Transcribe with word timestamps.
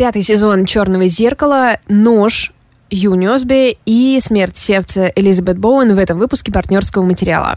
Пятый 0.00 0.22
сезон 0.22 0.64
«Черного 0.64 1.08
зеркала», 1.08 1.78
«Нож», 1.86 2.54
Юниосби 2.88 3.76
и 3.84 4.18
«Смерть 4.22 4.56
сердца» 4.56 5.12
Элизабет 5.14 5.58
Боуэн 5.58 5.94
в 5.94 5.98
этом 5.98 6.18
выпуске 6.18 6.50
партнерского 6.50 7.02
материала. 7.02 7.56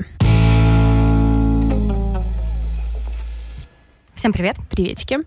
Всем 4.14 4.33
привет. 4.33 4.58
Приветики. 4.69 5.19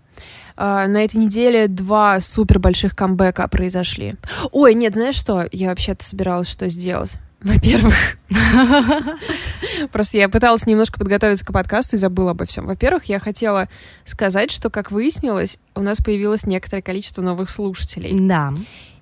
Uh, 0.57 0.85
на 0.85 1.03
этой 1.03 1.15
неделе 1.15 1.67
два 1.67 2.19
супер 2.19 2.59
больших 2.59 2.95
камбэка 2.95 3.47
произошли. 3.47 4.13
Ой, 4.51 4.75
нет, 4.75 4.93
знаешь 4.93 5.15
что? 5.15 5.47
Я 5.51 5.69
вообще-то 5.69 6.03
собиралась 6.03 6.47
что 6.47 6.69
сделать. 6.69 7.17
Во-первых, 7.47 7.95
просто 9.91 10.17
я 10.17 10.27
пыталась 10.27 10.65
немножко 10.65 10.99
подготовиться 10.99 11.45
к 11.45 11.53
подкасту 11.53 11.95
и 11.95 11.99
забыла 11.99 12.31
обо 12.31 12.45
всем. 12.45 12.65
Во-первых, 12.65 13.05
я 13.05 13.19
хотела 13.19 13.69
сказать, 14.03 14.51
что, 14.51 14.69
как 14.69 14.91
выяснилось, 14.91 15.57
у 15.73 15.81
нас 15.81 15.99
появилось 15.99 16.45
некоторое 16.45 16.81
количество 16.81 17.21
новых 17.21 17.49
слушателей. 17.49 18.11
Да. 18.19 18.53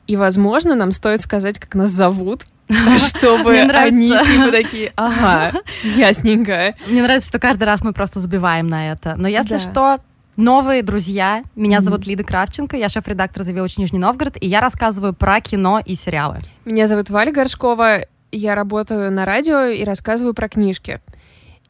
И, 0.05 0.16
возможно, 0.16 0.76
нам 0.76 0.91
стоит 0.91 1.22
сказать, 1.22 1.58
как 1.58 1.73
нас 1.73 1.89
зовут, 1.89 2.45
чтобы 2.98 3.58
они 3.58 4.09
типа 4.09 4.52
такие, 4.52 4.94
ага, 4.95 5.59
ясненько. 5.84 6.75
Мне 6.88 7.02
нравится, 7.02 7.30
что 7.30 7.39
каждый 7.39 7.64
раз 7.64 7.84
мы 7.84 7.94
просто 7.94 8.20
забиваем 8.20 8.67
на 8.67 8.91
это. 8.91 9.16
Но 9.17 9.27
если 9.27 9.58
что, 9.58 10.00
Новые 10.38 10.84
друзья. 10.84 11.44
Меня 11.55 11.77
mm-hmm. 11.77 11.81
зовут 11.81 12.05
Лида 12.05 12.25
Кравченко, 12.25 12.75
я 12.75 12.89
шеф-редактор 12.89 13.44
«The 13.44 13.55
Village 13.55 13.75
Нижний 13.77 14.00
Новгород», 14.00 14.36
и 14.41 14.48
я 14.48 14.59
рассказываю 14.59 15.14
про 15.14 15.39
кино 15.39 15.80
и 15.86 15.95
сериалы. 15.95 16.39
Меня 16.66 16.88
зовут 16.88 17.09
Валя 17.09 17.31
Горшкова, 17.31 18.02
я 18.35 18.55
работаю 18.55 19.12
на 19.12 19.25
радио 19.25 19.66
и 19.66 19.84
рассказываю 19.84 20.34
про 20.34 20.49
книжки. 20.49 21.02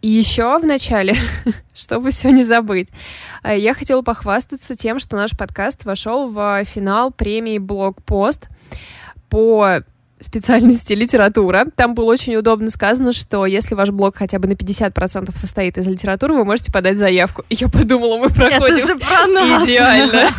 И 0.02 0.10
еще 0.10 0.60
в 0.60 0.66
начале, 0.66 1.16
чтобы 1.74 2.12
все 2.12 2.30
не 2.30 2.44
забыть, 2.44 2.90
э, 3.44 3.58
я 3.58 3.74
хотела 3.74 4.02
похвастаться 4.02 4.76
тем, 4.76 5.00
что 5.00 5.16
наш 5.16 5.36
подкаст 5.38 5.86
вошел 5.86 6.30
в 6.30 6.64
финал 6.66 7.12
премии 7.12 7.58
«Блогпост» 7.58 8.50
по 9.30 9.82
специальности 10.20 10.94
литература. 10.94 11.66
Там 11.76 11.94
было 11.94 12.06
очень 12.06 12.36
удобно 12.36 12.70
сказано, 12.70 13.14
что 13.14 13.46
если 13.46 13.76
ваш 13.76 13.90
блог 13.90 14.16
хотя 14.16 14.40
бы 14.40 14.48
на 14.48 14.54
50% 14.54 15.36
состоит 15.36 15.78
из 15.78 15.88
литературы, 15.88 16.34
вы 16.34 16.46
можете 16.46 16.72
подать 16.72 16.98
заявку. 16.98 17.44
И 17.50 17.56
я 17.56 17.68
подумала, 17.68 18.18
мы 18.18 18.30
проходим 18.30 18.76
Это 18.76 18.88
же 18.88 18.96
про 18.96 19.28
нас. 19.28 19.68
идеально. 19.68 20.30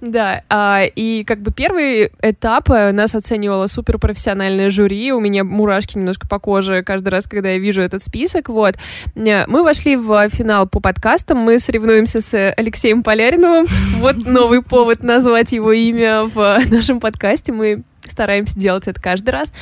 Да, 0.00 0.42
а, 0.50 0.82
и 0.94 1.24
как 1.24 1.40
бы 1.40 1.50
первый 1.52 2.10
этап 2.20 2.70
э, 2.70 2.92
нас 2.92 3.14
оценивало 3.14 3.66
суперпрофессиональное 3.66 4.68
жюри, 4.68 5.12
у 5.12 5.20
меня 5.20 5.42
мурашки 5.42 5.96
немножко 5.96 6.28
по 6.28 6.38
коже 6.38 6.82
каждый 6.82 7.08
раз, 7.08 7.26
когда 7.26 7.50
я 7.50 7.58
вижу 7.58 7.80
этот 7.80 8.02
список, 8.02 8.48
вот. 8.48 8.74
Э, 9.14 9.46
мы 9.46 9.62
вошли 9.62 9.96
в 9.96 10.28
финал 10.28 10.68
по 10.68 10.80
подкастам, 10.80 11.38
мы 11.38 11.58
соревнуемся 11.58 12.20
с 12.20 12.52
Алексеем 12.56 13.02
Поляриновым, 13.02 13.66
вот 13.98 14.16
новый 14.16 14.62
повод 14.62 15.02
назвать 15.02 15.52
его 15.52 15.72
имя 15.72 16.24
в 16.24 16.60
нашем 16.70 17.00
подкасте, 17.00 17.52
мы 17.52 17.82
стараемся 18.10 18.58
делать 18.58 18.86
это 18.88 19.00
каждый 19.00 19.30
раз. 19.30 19.52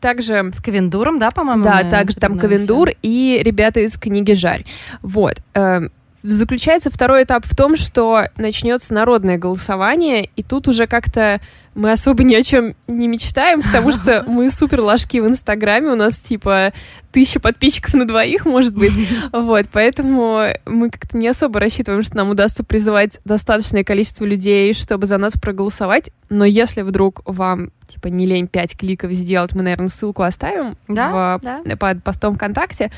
Также... 0.00 0.50
С 0.52 0.60
Ковендуром, 0.60 1.18
да, 1.18 1.30
по-моему? 1.30 1.64
Да, 1.64 1.84
также 1.84 2.16
там 2.16 2.38
Ковендур 2.38 2.90
и 3.02 3.40
ребята 3.44 3.80
из 3.80 3.96
книги 3.96 4.32
«Жарь». 4.32 4.64
Вот. 5.02 5.36
Эм, 5.54 5.92
заключается 6.22 6.90
второй 6.90 7.24
этап 7.24 7.44
в 7.44 7.54
том, 7.54 7.76
что 7.76 8.24
начнется 8.36 8.94
народное 8.94 9.38
голосование, 9.38 10.28
и 10.36 10.42
тут 10.42 10.68
уже 10.68 10.86
как-то 10.86 11.40
мы 11.74 11.92
особо 11.92 12.24
ни 12.24 12.34
о 12.34 12.42
чем 12.42 12.74
не 12.88 13.08
мечтаем, 13.08 13.62
потому 13.62 13.92
что 13.92 14.24
мы 14.28 14.50
супер 14.50 14.80
ложки 14.80 15.18
в 15.18 15.26
Инстаграме, 15.26 15.88
у 15.88 15.94
нас 15.94 16.18
типа 16.18 16.72
тысяча 17.12 17.40
подписчиков 17.40 17.94
на 17.94 18.06
двоих, 18.06 18.44
может 18.46 18.74
быть. 18.74 18.92
Вот, 19.32 19.66
поэтому 19.72 20.44
мы 20.66 20.90
как-то 20.90 21.16
не 21.16 21.28
особо 21.28 21.60
рассчитываем, 21.60 22.02
что 22.02 22.16
нам 22.16 22.30
удастся 22.30 22.64
призывать 22.64 23.20
достаточное 23.24 23.84
количество 23.84 24.24
людей, 24.24 24.74
чтобы 24.74 25.06
за 25.06 25.18
нас 25.18 25.34
проголосовать. 25.34 26.10
Но 26.28 26.44
если 26.44 26.82
вдруг 26.82 27.22
вам 27.24 27.70
типа 27.86 28.06
не 28.06 28.26
лень 28.26 28.46
5 28.46 28.76
кликов 28.76 29.12
сделать, 29.12 29.54
мы, 29.54 29.62
наверное, 29.62 29.88
ссылку 29.88 30.22
оставим 30.22 30.76
да, 30.86 31.38
в, 31.38 31.40
да. 31.42 31.76
под 31.76 32.04
постом 32.04 32.36
ВКонтакте. 32.36 32.90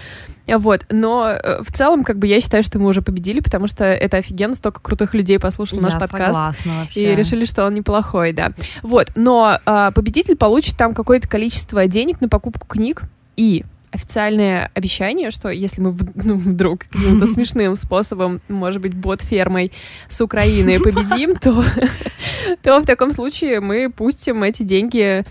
Вот, 0.46 0.84
но 0.90 1.30
э, 1.30 1.62
в 1.62 1.72
целом, 1.72 2.04
как 2.04 2.18
бы 2.18 2.26
я 2.26 2.40
считаю, 2.40 2.62
что 2.62 2.78
мы 2.78 2.88
уже 2.88 3.00
победили, 3.00 3.40
потому 3.40 3.68
что 3.68 3.84
это 3.84 4.18
офигенно, 4.18 4.54
столько 4.54 4.80
крутых 4.80 5.14
людей 5.14 5.38
послушало 5.38 5.80
я 5.80 5.84
наш 5.84 6.00
подкаст. 6.00 6.66
вообще. 6.66 7.12
И 7.12 7.16
решили, 7.16 7.44
что 7.44 7.64
он 7.64 7.74
неплохой, 7.74 8.32
да. 8.32 8.52
Вот, 8.82 9.12
но 9.14 9.58
э, 9.64 9.90
победитель 9.94 10.36
получит 10.36 10.76
там 10.76 10.94
какое-то 10.94 11.28
количество 11.28 11.86
денег 11.86 12.20
на 12.20 12.28
покупку 12.28 12.66
книг 12.66 13.02
и 13.36 13.64
официальное 13.92 14.70
обещание, 14.74 15.30
что 15.30 15.50
если 15.50 15.80
мы 15.80 15.94
ну, 16.14 16.36
вдруг 16.36 16.80
каким-то 16.90 17.26
смешным 17.32 17.76
способом, 17.76 18.40
может 18.48 18.80
быть, 18.80 18.94
бот-фермой 18.94 19.70
с 20.08 20.20
Украины 20.20 20.80
победим, 20.80 21.36
то, 21.36 21.62
то 22.62 22.80
в 22.80 22.86
таком 22.86 23.12
случае 23.12 23.60
мы 23.60 23.90
пустим 23.90 24.42
эти 24.42 24.62
деньги 24.62 25.24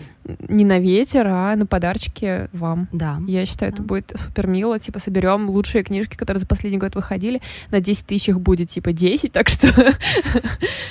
не 0.48 0.66
на 0.66 0.78
ветер, 0.78 1.25
а 1.28 1.56
на 1.56 1.66
подарочки 1.66 2.48
вам. 2.53 2.88
Да. 2.92 3.19
Я 3.28 3.46
считаю, 3.48 3.72
да. 3.72 3.75
это 3.75 3.84
будет 3.84 4.13
супер 4.16 4.46
мило. 4.46 4.78
Типа, 4.78 5.00
соберем 5.00 5.50
лучшие 5.50 5.84
книжки, 5.84 6.16
которые 6.16 6.40
за 6.40 6.48
последний 6.48 6.78
год 6.78 6.94
выходили. 6.94 7.42
На 7.72 7.81
10 7.81 8.06
тысяч 8.06 8.30
их 8.30 8.40
будет, 8.40 8.69
типа, 8.69 8.94
10, 8.94 9.31
так 9.31 9.50
что... 9.50 9.68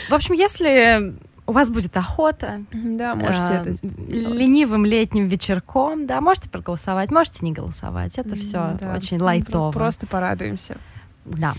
В 0.09 0.13
общем, 0.13 0.35
если 0.35 1.15
у 1.51 1.53
вас 1.53 1.69
будет 1.69 1.97
охота. 1.97 2.63
Да, 2.73 3.17
можете 3.17 3.53
э, 3.53 3.57
это 3.57 3.73
ленивым 4.09 4.85
летним 4.85 5.27
вечерком, 5.27 6.07
да, 6.07 6.21
можете 6.21 6.49
проголосовать, 6.49 7.11
можете 7.11 7.45
не 7.45 7.53
голосовать. 7.53 8.19
Это 8.19 8.37
все 8.37 8.77
да, 8.81 8.95
очень 8.97 9.21
лайтово. 9.21 9.73
Просто 9.73 10.07
порадуемся. 10.07 10.77
Да. 11.25 11.55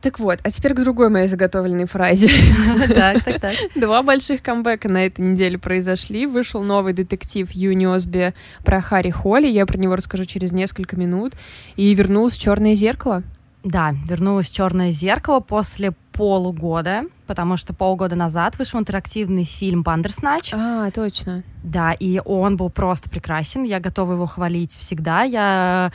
Так 0.00 0.18
вот, 0.18 0.40
а 0.42 0.50
теперь 0.50 0.74
к 0.74 0.80
другой 0.80 1.08
моей 1.10 1.28
заготовленной 1.28 1.86
фразе. 1.86 2.28
Так, 2.88 3.22
так, 3.24 3.40
так. 3.40 3.54
Два 3.76 4.02
больших 4.02 4.42
камбэка 4.42 4.88
на 4.88 5.06
этой 5.06 5.20
неделе 5.20 5.58
произошли. 5.58 6.26
Вышел 6.26 6.62
новый 6.62 6.92
детектив 6.92 7.50
Юни 7.52 7.86
Осби 7.86 8.34
про 8.64 8.80
Харри 8.80 9.10
Холли. 9.10 9.46
Я 9.46 9.64
про 9.64 9.78
него 9.78 9.94
расскажу 9.96 10.24
через 10.24 10.52
несколько 10.52 10.96
минут. 10.96 11.34
И 11.76 11.94
вернулось 11.94 12.36
«Черное 12.36 12.74
зеркало». 12.74 13.22
Да, 13.64 13.94
вернулось 14.06 14.50
«Черное 14.50 14.90
зеркало» 14.90 15.40
после 15.40 15.92
полугода, 16.12 17.04
потому 17.26 17.56
что 17.56 17.72
полгода 17.72 18.14
назад 18.14 18.58
вышел 18.58 18.78
интерактивный 18.78 19.44
фильм 19.44 19.82
«Бандерснач». 19.82 20.52
А, 20.52 20.90
точно. 20.90 21.42
Да, 21.62 21.92
и 21.92 22.20
он 22.26 22.58
был 22.58 22.68
просто 22.68 23.08
прекрасен. 23.08 23.64
Я 23.64 23.80
готова 23.80 24.12
его 24.12 24.26
хвалить 24.26 24.76
всегда. 24.76 25.22
Я 25.22 25.92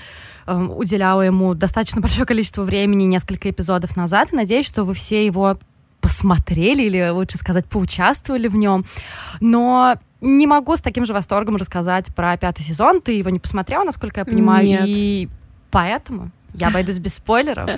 э, 0.48 0.58
уделяла 0.58 1.22
ему 1.22 1.54
достаточно 1.54 2.02
большое 2.02 2.26
количество 2.26 2.64
времени 2.64 3.04
несколько 3.04 3.52
эпизодов 3.52 3.96
назад. 3.96 4.34
И 4.34 4.36
надеюсь, 4.36 4.66
что 4.66 4.84
вы 4.84 4.96
все 4.96 5.24
его 5.24 5.56
посмотрели 6.02 6.84
или, 6.84 7.10
лучше 7.10 7.38
сказать, 7.38 7.66
поучаствовали 7.66 8.48
в 8.48 8.56
нем. 8.56 8.84
Но 9.42 9.96
не 10.22 10.48
могу 10.48 10.76
с 10.76 10.82
таким 10.82 11.06
же 11.06 11.14
восторгом 11.14 11.56
рассказать 11.56 12.14
про 12.16 12.36
пятый 12.36 12.64
сезон. 12.64 13.00
Ты 13.00 13.12
его 13.12 13.30
не 13.30 13.40
посмотрела, 13.40 13.84
насколько 13.84 14.22
я 14.22 14.26
понимаю. 14.26 14.66
Нет. 14.66 14.84
И 14.88 15.30
поэтому 15.70 16.32
я 16.54 16.68
обойдусь 16.68 16.98
без 16.98 17.16
спойлеров. 17.16 17.70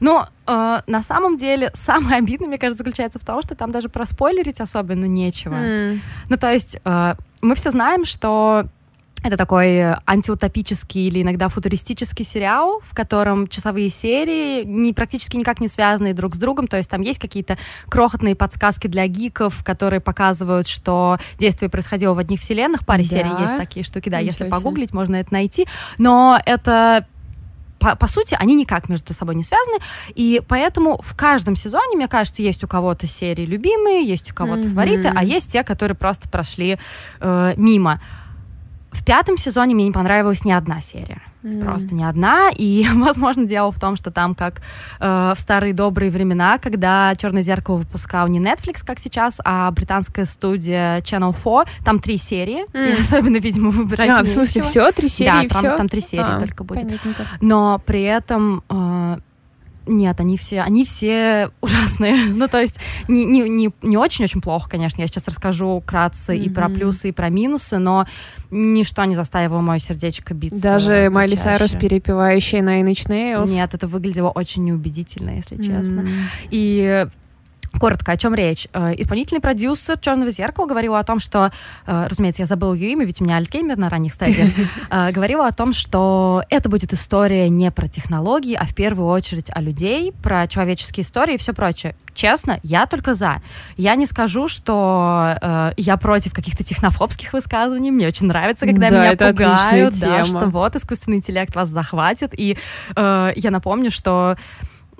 Но 0.00 0.28
э, 0.46 0.80
на 0.86 1.02
самом 1.02 1.36
деле 1.36 1.70
самое 1.74 2.18
обидное, 2.18 2.48
мне 2.48 2.58
кажется, 2.58 2.78
заключается 2.78 3.18
в 3.18 3.24
том, 3.24 3.42
что 3.42 3.54
там 3.54 3.72
даже 3.72 3.88
проспойлерить 3.88 4.60
особенно 4.60 5.06
нечего. 5.06 5.56
Ну, 6.28 6.36
то 6.36 6.52
есть 6.52 6.78
э, 6.84 7.14
мы 7.42 7.54
все 7.54 7.70
знаем, 7.70 8.04
что 8.04 8.66
это 9.24 9.38
такой 9.38 9.80
антиутопический 10.06 11.08
или 11.08 11.22
иногда 11.22 11.48
футуристический 11.48 12.26
сериал, 12.26 12.82
в 12.84 12.94
котором 12.94 13.48
часовые 13.48 13.88
серии 13.88 14.64
не, 14.64 14.92
практически 14.92 15.38
никак 15.38 15.60
не 15.60 15.68
связаны 15.68 16.12
друг 16.12 16.34
с 16.34 16.38
другом. 16.38 16.68
То 16.68 16.76
есть 16.76 16.90
там 16.90 17.00
есть 17.00 17.18
какие-то 17.18 17.56
крохотные 17.88 18.34
подсказки 18.36 18.86
для 18.86 19.06
гиков, 19.06 19.64
которые 19.64 20.00
показывают, 20.00 20.68
что 20.68 21.18
действие 21.38 21.70
происходило 21.70 22.12
в 22.12 22.18
одних 22.18 22.40
вселенных. 22.40 22.84
Паре 22.84 23.02
да. 23.04 23.08
серий 23.08 23.30
есть 23.40 23.56
такие 23.56 23.82
штуки, 23.82 24.10
да, 24.10 24.18
Ничего 24.18 24.30
если 24.30 24.48
погуглить, 24.50 24.92
можно 24.92 25.16
это 25.16 25.32
найти. 25.32 25.66
Но 25.96 26.38
это 26.44 27.06
по, 27.84 27.96
по 27.96 28.06
сути, 28.06 28.36
они 28.40 28.54
никак 28.54 28.88
между 28.88 29.12
собой 29.12 29.34
не 29.34 29.42
связаны, 29.42 29.78
и 30.14 30.40
поэтому 30.48 30.98
в 31.02 31.14
каждом 31.14 31.54
сезоне, 31.54 31.96
мне 31.96 32.08
кажется, 32.08 32.42
есть 32.42 32.64
у 32.64 32.68
кого-то 32.68 33.06
серии 33.06 33.44
любимые, 33.44 34.04
есть 34.04 34.32
у 34.32 34.34
кого-то 34.34 34.62
mm-hmm. 34.62 34.70
фавориты, 34.70 35.12
а 35.14 35.22
есть 35.22 35.52
те, 35.52 35.62
которые 35.62 35.94
просто 35.94 36.28
прошли 36.28 36.78
э, 37.20 37.54
мимо. 37.56 38.00
В 38.90 39.04
пятом 39.04 39.36
сезоне 39.36 39.74
мне 39.74 39.84
не 39.84 39.92
понравилась 39.92 40.44
ни 40.44 40.52
одна 40.52 40.80
серия. 40.80 41.20
Mm. 41.44 41.62
Просто 41.62 41.94
ни 41.94 42.02
одна. 42.02 42.50
И, 42.56 42.86
возможно, 42.94 43.44
дело 43.44 43.70
в 43.70 43.78
том, 43.78 43.96
что 43.96 44.10
там, 44.10 44.34
как 44.34 44.62
э, 44.98 45.34
в 45.36 45.38
старые 45.38 45.74
добрые 45.74 46.10
времена, 46.10 46.58
когда 46.58 47.14
Черное 47.16 47.42
зеркало 47.42 47.76
выпускал 47.76 48.28
не 48.28 48.40
Netflix, 48.40 48.84
как 48.84 48.98
сейчас, 48.98 49.40
а 49.44 49.70
британская 49.70 50.24
студия 50.24 51.00
Channel 51.00 51.34
4, 51.34 51.84
там 51.84 51.98
три 52.00 52.16
серии. 52.16 52.64
Mm. 52.72 53.00
Особенно, 53.00 53.36
видимо, 53.36 53.70
выбирать 53.70 54.08
А, 54.08 54.22
в 54.22 54.26
смысле, 54.26 54.62
все? 54.62 54.90
Три 54.92 55.08
серии? 55.08 55.48
Да, 55.48 55.60
там, 55.60 55.76
там 55.76 55.88
три 55.88 56.00
серии 56.00 56.36
а, 56.36 56.40
только 56.40 56.64
будет. 56.64 56.82
Понятненько. 56.82 57.24
Но 57.40 57.80
при 57.84 58.02
этом 58.02 58.62
э, 58.68 59.18
нет, 59.86 60.20
они 60.20 60.36
все, 60.36 60.62
они 60.62 60.84
все 60.84 61.50
ужасные. 61.60 62.26
ну, 62.34 62.48
то 62.48 62.60
есть 62.60 62.78
не, 63.08 63.24
не, 63.24 63.48
не, 63.48 63.70
не 63.82 63.96
очень-очень 63.96 64.40
плохо, 64.40 64.70
конечно. 64.70 65.00
Я 65.00 65.06
сейчас 65.06 65.26
расскажу 65.28 65.82
кратце 65.84 66.34
mm-hmm. 66.34 66.44
и 66.44 66.48
про 66.48 66.68
плюсы, 66.68 67.08
и 67.10 67.12
про 67.12 67.28
минусы, 67.28 67.78
но 67.78 68.06
ничто 68.50 69.04
не 69.04 69.14
заставило 69.14 69.60
мое 69.60 69.78
сердечко 69.78 70.34
биться. 70.34 70.62
Даже 70.62 71.10
Майли 71.10 71.34
Сайрус, 71.34 71.72
перепевающая 71.72 72.60
Nine 72.60 72.92
Inch 72.92 73.08
Nails? 73.08 73.50
Нет, 73.50 73.74
это 73.74 73.86
выглядело 73.86 74.30
очень 74.30 74.64
неубедительно, 74.64 75.36
если 75.36 75.56
честно. 75.56 76.06
И 76.50 77.06
Коротко, 77.78 78.12
о 78.12 78.16
чем 78.16 78.34
речь. 78.34 78.68
Э, 78.72 78.92
исполнительный 78.96 79.40
продюсер 79.40 79.98
«Черного 79.98 80.30
зеркала» 80.30 80.66
говорил 80.66 80.94
о 80.94 81.02
том, 81.02 81.18
что, 81.18 81.50
э, 81.86 82.06
разумеется, 82.08 82.42
я 82.42 82.46
забыла 82.46 82.74
ее 82.74 82.92
имя, 82.92 83.04
ведь 83.04 83.20
у 83.20 83.24
меня 83.24 83.36
альцгеймер 83.36 83.76
на 83.76 83.88
ранних 83.88 84.12
стадиях, 84.12 84.50
э, 84.90 85.12
говорила 85.12 85.46
о 85.46 85.52
том, 85.52 85.72
что 85.72 86.42
это 86.50 86.68
будет 86.68 86.92
история 86.92 87.48
не 87.48 87.70
про 87.70 87.88
технологии, 87.88 88.54
а 88.54 88.64
в 88.64 88.74
первую 88.74 89.08
очередь 89.08 89.50
о 89.50 89.60
людей, 89.60 90.12
про 90.12 90.46
человеческие 90.46 91.04
истории 91.04 91.34
и 91.34 91.38
все 91.38 91.52
прочее. 91.52 91.96
Честно, 92.14 92.60
я 92.62 92.86
только 92.86 93.14
за. 93.14 93.42
Я 93.76 93.96
не 93.96 94.06
скажу, 94.06 94.46
что 94.46 95.36
э, 95.40 95.72
я 95.76 95.96
против 95.96 96.32
каких-то 96.32 96.62
технофобских 96.62 97.32
высказываний. 97.32 97.90
Мне 97.90 98.06
очень 98.06 98.26
нравится, 98.26 98.66
когда 98.66 98.88
да, 98.88 98.96
меня 98.96 99.12
это 99.12 99.30
пугают, 99.30 99.98
да, 100.00 100.24
что 100.24 100.46
вот 100.46 100.76
искусственный 100.76 101.16
интеллект 101.16 101.54
вас 101.54 101.68
захватит. 101.68 102.32
И 102.38 102.56
э, 102.94 103.32
я 103.34 103.50
напомню, 103.50 103.90
что 103.90 104.36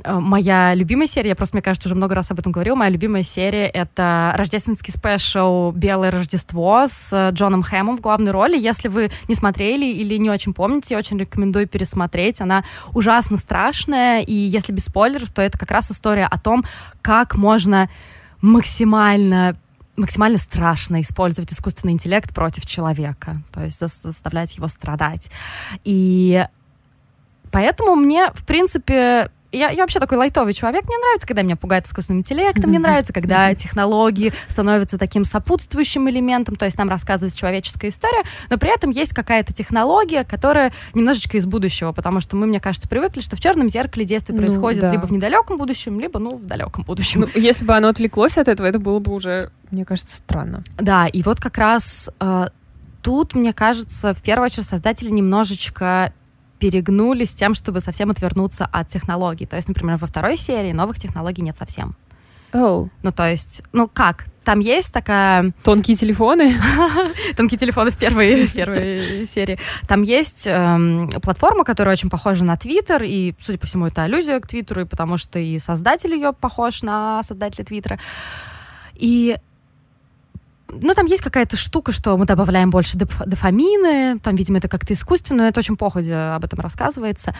моя 0.07 0.75
любимая 0.75 1.07
серия, 1.07 1.31
я 1.31 1.37
просто, 1.37 1.57
мне 1.57 1.63
кажется, 1.63 1.89
уже 1.89 1.95
много 1.95 2.15
раз 2.15 2.31
об 2.31 2.39
этом 2.39 2.53
говорила, 2.53 2.75
моя 2.75 2.91
любимая 2.91 3.23
серия— 3.23 3.67
это 3.75 4.33
рождественский 4.37 4.93
спешл 4.93 5.73
«Белое 5.73 6.11
Рождество» 6.11 6.87
с 6.87 7.13
э, 7.13 7.31
Джоном 7.33 7.63
Хэмом 7.63 7.97
в 7.97 8.01
главной 8.01 8.31
роли. 8.31 8.59
Если 8.59 8.89
вы 8.89 9.11
не 9.29 9.35
смотрели 9.35 9.87
или 9.87 10.17
не 10.17 10.31
очень 10.31 10.53
помните, 10.53 10.97
очень 10.97 11.19
рекомендую 11.19 11.67
пересмотреть. 11.67 12.41
Она 12.41 12.65
ужасно 12.93 13.37
страшная, 13.37 14.21
и 14.21 14.35
если 14.35 14.73
без 14.73 14.85
спойлеров, 14.85 15.31
то 15.31 15.43
это 15.43 15.59
как 15.59 15.71
раз 15.71 15.91
история 15.91 16.27
о 16.27 16.39
том, 16.39 16.65
как 17.03 17.35
можно 17.35 17.89
максимально 18.41 19.57
максимально 19.97 20.39
страшно 20.39 21.01
использовать 21.01 21.53
искусственный 21.53 21.93
интеллект 21.93 22.35
против 22.35 22.67
человека, 22.67 23.43
то 23.53 23.63
есть 23.63 23.79
заставлять 23.79 24.57
его 24.57 24.67
страдать. 24.67 25.31
И 25.85 26.45
поэтому 27.53 27.95
мне, 27.95 28.33
в 28.35 28.45
принципе, 28.45 29.31
я, 29.55 29.71
я 29.71 29.83
вообще 29.83 30.01
такой 30.01 30.19
лайтовый 30.19 30.53
человек. 30.53 30.85
Мне 30.85 30.99
нравится, 30.99 31.27
когда 31.27 31.43
меня 31.43 31.57
пугает 31.57 31.87
искусственным 31.87 32.21
интеллектом. 32.21 32.71
Мне 32.71 32.79
нравится, 32.79 33.13
когда 33.13 33.55
технологии 33.55 34.33
становятся 34.49 34.99
таким 34.99 35.25
сопутствующим 35.25 36.09
элементом, 36.09 36.57
то 36.57 36.65
есть 36.65 36.79
нам 36.79 36.89
рассказывается 36.89 37.39
человеческая 37.39 37.89
история, 37.89 38.23
но 38.51 38.59
при 38.59 38.75
этом 38.75 38.91
есть 38.91 39.15
какая-то 39.15 39.53
технология, 39.53 40.25
которая 40.25 40.73
немножечко 40.95 41.37
из 41.37 41.47
будущего, 41.47 41.93
потому 41.93 42.21
что 42.21 42.37
мы, 42.37 42.47
мне 42.47 42.61
кажется, 42.61 42.89
привыкли, 42.89 43.21
что 43.21 43.37
в 43.37 43.41
черном 43.41 43.69
зеркале 43.69 44.05
действие 44.05 44.39
ну, 44.39 44.47
происходит 44.47 44.81
да. 44.81 44.93
либо 44.93 45.07
в 45.07 45.13
недалеком 45.13 45.57
будущем, 45.57 46.01
либо, 46.01 46.19
ну, 46.19 46.37
в 46.37 46.47
далеком 46.47 46.85
будущем. 46.85 47.23
Ну, 47.23 47.29
если 47.35 47.65
бы 47.65 47.75
оно 47.75 47.89
отвлеклось 47.89 48.37
от 48.39 48.49
этого, 48.49 48.67
это 48.67 48.79
было 48.79 48.99
бы 48.99 49.13
уже, 49.13 49.51
мне 49.71 49.85
кажется, 49.85 50.17
странно. 50.17 50.63
Да, 50.79 51.07
и 51.07 51.23
вот 51.23 51.41
как 51.41 51.59
раз 51.59 52.11
э, 52.21 52.47
тут, 53.03 53.35
мне 53.35 53.53
кажется, 53.53 54.15
в 54.15 54.23
первую 54.23 54.47
очередь 54.47 54.67
создатели 54.67 55.11
немножечко 55.11 56.13
перегнули 56.65 57.25
с 57.25 57.35
тем, 57.35 57.55
чтобы 57.55 57.81
совсем 57.81 58.11
отвернуться 58.11 58.67
от 58.73 58.89
технологий. 58.89 59.45
То 59.45 59.57
есть, 59.57 59.69
например, 59.69 59.99
во 59.99 60.07
второй 60.07 60.39
серии 60.39 60.73
новых 60.73 60.99
технологий 60.99 61.43
нет 61.43 61.59
совсем. 61.59 61.95
Oh. 62.55 62.89
Ну, 63.03 63.13
то 63.13 63.29
есть, 63.29 63.63
ну 63.73 63.87
как? 63.87 64.25
Там 64.45 64.61
есть 64.61 64.91
такая... 64.91 65.53
Тонкие 65.63 65.95
телефоны? 65.95 66.55
Тонкие 67.37 67.59
телефоны 67.59 67.91
в 67.91 67.99
первой, 67.99 68.49
первой 68.49 69.27
серии. 69.27 69.59
Там 69.87 70.03
есть 70.03 70.47
эм, 70.47 71.11
платформа, 71.21 71.65
которая 71.65 71.93
очень 71.93 72.09
похожа 72.09 72.45
на 72.45 72.57
Твиттер, 72.57 73.03
и, 73.03 73.35
судя 73.41 73.59
по 73.59 73.67
всему, 73.67 73.87
это 73.87 74.05
аллюзия 74.05 74.41
к 74.41 74.47
Твиттеру, 74.47 74.83
и 74.83 74.87
потому 74.87 75.19
что 75.19 75.39
и 75.39 75.59
создатель 75.59 76.15
ее 76.15 76.33
похож 76.33 76.81
на 76.81 77.23
создателя 77.25 77.65
Твиттера. 77.67 77.99
И 78.95 79.37
ну, 80.69 80.95
там 80.95 81.07
есть 81.07 81.23
какая-то 81.23 81.57
штука, 81.57 81.93
что 81.93 82.17
мы 82.17 82.27
добавляем 82.27 82.71
больше 82.71 82.97
доф 82.97 83.19
дофамины, 83.25 84.19
там, 84.19 84.35
видимо, 84.35 84.59
это 84.59 84.69
как-то 84.69 84.93
искусственно, 84.93 85.43
это 85.43 85.61
очень 85.61 85.77
походе 85.77 86.15
об 86.15 86.45
этом 86.45 86.61
рассказывается. 86.61 87.35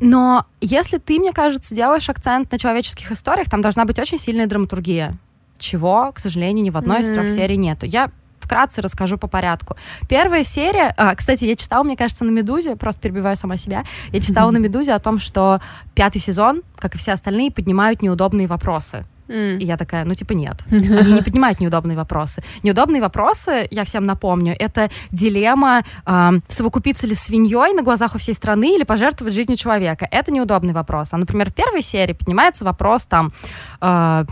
Но 0.00 0.46
если 0.60 0.98
ты, 0.98 1.18
мне 1.18 1.32
кажется, 1.32 1.74
делаешь 1.74 2.08
акцент 2.08 2.52
на 2.52 2.58
человеческих 2.58 3.10
историях, 3.10 3.50
там 3.50 3.60
должна 3.60 3.84
быть 3.84 3.98
очень 3.98 4.18
сильная 4.18 4.46
драматургия, 4.46 5.16
чего, 5.58 6.12
к 6.14 6.20
сожалению, 6.20 6.64
ни 6.64 6.70
в 6.70 6.76
одной 6.76 6.98
mm-hmm. 6.98 7.10
из 7.10 7.14
трех 7.14 7.30
серий 7.30 7.56
нету. 7.56 7.84
Я 7.84 8.10
вкратце 8.38 8.80
расскажу 8.80 9.18
по 9.18 9.26
порядку. 9.26 9.76
Первая 10.08 10.44
серия, 10.44 10.94
а, 10.96 11.14
кстати, 11.16 11.44
я 11.44 11.56
читала, 11.56 11.82
мне 11.82 11.96
кажется, 11.96 12.24
на 12.24 12.30
«Медузе», 12.30 12.76
просто 12.76 13.00
перебиваю 13.00 13.36
сама 13.36 13.56
себя, 13.56 13.84
я 14.12 14.20
читала 14.20 14.50
на 14.52 14.58
«Медузе» 14.58 14.92
о 14.94 15.00
том, 15.00 15.18
что 15.18 15.60
пятый 15.94 16.20
сезон, 16.20 16.62
как 16.76 16.94
и 16.94 16.98
все 16.98 17.12
остальные, 17.12 17.50
поднимают 17.50 18.00
неудобные 18.00 18.46
вопросы 18.46 19.04
Mm. 19.28 19.58
И 19.58 19.64
я 19.64 19.76
такая, 19.76 20.04
ну 20.04 20.14
типа 20.14 20.32
нет. 20.32 20.56
Они 20.70 21.12
не 21.12 21.22
поднимают 21.22 21.60
неудобные 21.60 21.96
вопросы. 21.96 22.42
Неудобные 22.62 23.02
вопросы, 23.02 23.68
я 23.70 23.84
всем 23.84 24.06
напомню, 24.06 24.56
это 24.58 24.90
дилемма 25.10 25.84
э, 26.06 26.30
совокупиться 26.48 27.06
ли 27.06 27.14
свиньей 27.14 27.74
на 27.74 27.82
глазах 27.82 28.14
у 28.14 28.18
всей 28.18 28.34
страны 28.34 28.74
или 28.74 28.84
пожертвовать 28.84 29.34
жизнью 29.34 29.56
человека. 29.56 30.08
Это 30.10 30.32
неудобный 30.32 30.72
вопрос. 30.72 31.12
А, 31.12 31.18
например, 31.18 31.50
в 31.50 31.54
первой 31.54 31.82
серии 31.82 32.14
поднимается 32.14 32.64
вопрос 32.64 33.06
там, 33.06 33.32
э, 33.80 34.24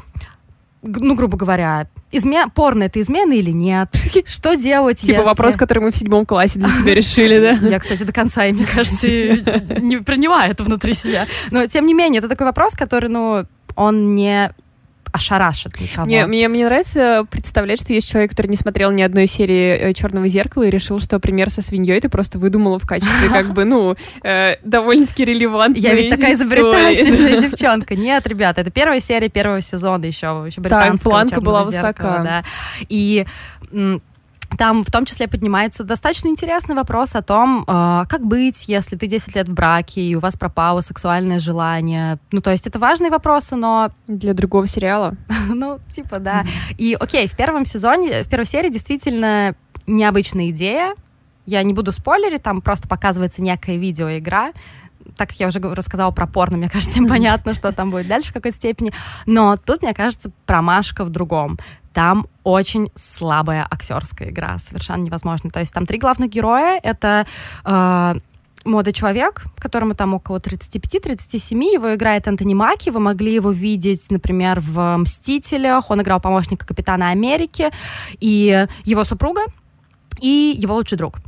ну, 0.82 1.14
грубо 1.14 1.36
говоря, 1.36 1.88
изме... 2.12 2.46
порно 2.54 2.84
это 2.84 3.00
измена 3.00 3.32
или 3.32 3.50
нет? 3.50 3.88
Что 4.26 4.54
делать, 4.54 5.00
Типа 5.00 5.18
если... 5.18 5.24
вопрос, 5.24 5.56
который 5.56 5.80
мы 5.80 5.90
в 5.90 5.96
седьмом 5.96 6.26
классе 6.26 6.58
для 6.58 6.68
себя 6.70 6.94
решили, 6.94 7.40
да? 7.40 7.68
Я, 7.68 7.78
кстати, 7.78 8.02
до 8.02 8.12
конца, 8.12 8.44
мне 8.44 8.64
кажется, 8.64 9.06
не 9.06 9.98
принимаю 9.98 10.52
это 10.52 10.62
внутри 10.62 10.94
себя. 10.94 11.26
Но, 11.50 11.66
тем 11.66 11.86
не 11.86 11.94
менее, 11.94 12.18
это 12.18 12.28
такой 12.28 12.46
вопрос, 12.46 12.74
который, 12.74 13.08
ну, 13.10 13.46
он 13.74 14.14
не 14.14 14.52
ошарашит 15.16 15.78
никого. 15.80 16.06
Мне, 16.06 16.26
мне, 16.26 16.48
мне 16.48 16.64
нравится 16.64 17.26
представлять, 17.30 17.80
что 17.80 17.92
есть 17.92 18.08
человек, 18.08 18.30
который 18.30 18.48
не 18.48 18.56
смотрел 18.56 18.90
ни 18.92 19.02
одной 19.02 19.26
серии 19.26 19.76
э, 19.76 19.92
Черного 19.92 20.28
зеркала 20.28 20.64
и 20.64 20.70
решил, 20.70 21.00
что 21.00 21.18
пример 21.18 21.50
со 21.50 21.62
свиньей 21.62 22.00
ты 22.00 22.08
просто 22.08 22.38
выдумала 22.38 22.78
в 22.78 22.86
качестве, 22.86 23.28
как 23.28 23.52
бы, 23.52 23.64
ну, 23.64 23.96
э, 24.22 24.56
довольно-таки 24.62 25.24
релевантной 25.24 25.80
Я 25.80 25.94
ведь 25.94 26.10
такая 26.10 26.34
изобретательная 26.34 27.40
девчонка. 27.48 27.96
Нет, 27.96 28.26
ребята, 28.26 28.60
это 28.60 28.70
первая 28.70 29.00
серия 29.00 29.28
первого 29.28 29.60
сезона 29.60 30.04
еще, 30.04 30.44
еще 30.46 30.60
британского 30.60 30.96
Так, 30.96 31.02
планка 31.02 31.40
была 31.40 31.64
высока. 31.64 32.22
Да. 32.22 32.44
И 32.88 33.26
там 34.58 34.84
в 34.84 34.90
том 34.90 35.04
числе 35.04 35.28
поднимается 35.28 35.84
достаточно 35.84 36.28
интересный 36.28 36.74
вопрос 36.74 37.14
о 37.14 37.22
том, 37.22 37.64
э, 37.66 38.04
как 38.08 38.24
быть, 38.24 38.68
если 38.68 38.96
ты 38.96 39.06
10 39.06 39.34
лет 39.34 39.48
в 39.48 39.52
браке, 39.52 40.00
и 40.00 40.14
у 40.14 40.20
вас 40.20 40.36
пропало 40.36 40.80
сексуальное 40.80 41.38
желание. 41.38 42.18
Ну, 42.32 42.40
то 42.40 42.50
есть 42.50 42.66
это 42.66 42.78
важные 42.78 43.10
вопросы, 43.10 43.56
но... 43.56 43.90
Для 44.06 44.34
другого 44.34 44.66
сериала. 44.66 45.14
ну, 45.48 45.78
типа, 45.90 46.18
да. 46.18 46.44
И, 46.78 46.96
окей, 46.98 47.28
в 47.28 47.36
первом 47.36 47.64
сезоне, 47.64 48.24
в 48.24 48.28
первой 48.28 48.46
серии 48.46 48.70
действительно 48.70 49.54
необычная 49.86 50.50
идея. 50.50 50.94
Я 51.46 51.62
не 51.62 51.72
буду 51.72 51.92
спойлерить, 51.92 52.42
там 52.42 52.60
просто 52.60 52.88
показывается 52.88 53.40
некая 53.40 53.76
видеоигра, 53.76 54.52
так 55.16 55.28
как 55.28 55.40
я 55.40 55.48
уже 55.48 55.58
рассказала 55.60 56.10
про 56.10 56.26
порно, 56.26 56.56
мне 56.56 56.68
кажется, 56.68 56.90
всем 56.90 57.08
понятно, 57.08 57.54
что 57.54 57.72
там 57.72 57.90
будет 57.90 58.08
дальше 58.08 58.30
в 58.30 58.34
какой-то 58.34 58.56
степени. 58.56 58.92
Но 59.26 59.56
тут, 59.56 59.82
мне 59.82 59.94
кажется, 59.94 60.30
промашка 60.46 61.04
в 61.04 61.10
другом 61.10 61.58
там 61.92 62.26
очень 62.44 62.90
слабая 62.94 63.66
актерская 63.70 64.28
игра, 64.28 64.58
совершенно 64.58 65.02
невозможно. 65.02 65.48
То 65.48 65.60
есть 65.60 65.72
там 65.72 65.86
три 65.86 65.96
главных 65.96 66.28
героя— 66.28 66.78
это 66.82 67.26
э, 67.64 68.14
молодой 68.66 68.92
человек, 68.92 69.44
которому 69.58 69.94
там 69.94 70.12
около 70.12 70.36
35-37, 70.36 71.54
его 71.72 71.94
играет 71.94 72.26
Энтони 72.26 72.52
Маки, 72.52 72.90
вы 72.90 73.00
могли 73.00 73.32
его 73.32 73.50
видеть, 73.50 74.10
например, 74.10 74.60
в 74.60 74.96
«Мстителях», 74.98 75.90
он 75.90 76.02
играл 76.02 76.20
помощника 76.20 76.66
Капитана 76.66 77.08
Америки, 77.10 77.70
и 78.20 78.66
его 78.84 79.04
супруга, 79.04 79.42
и 80.20 80.54
его 80.54 80.74
лучший 80.74 80.98
друг. 80.98 81.20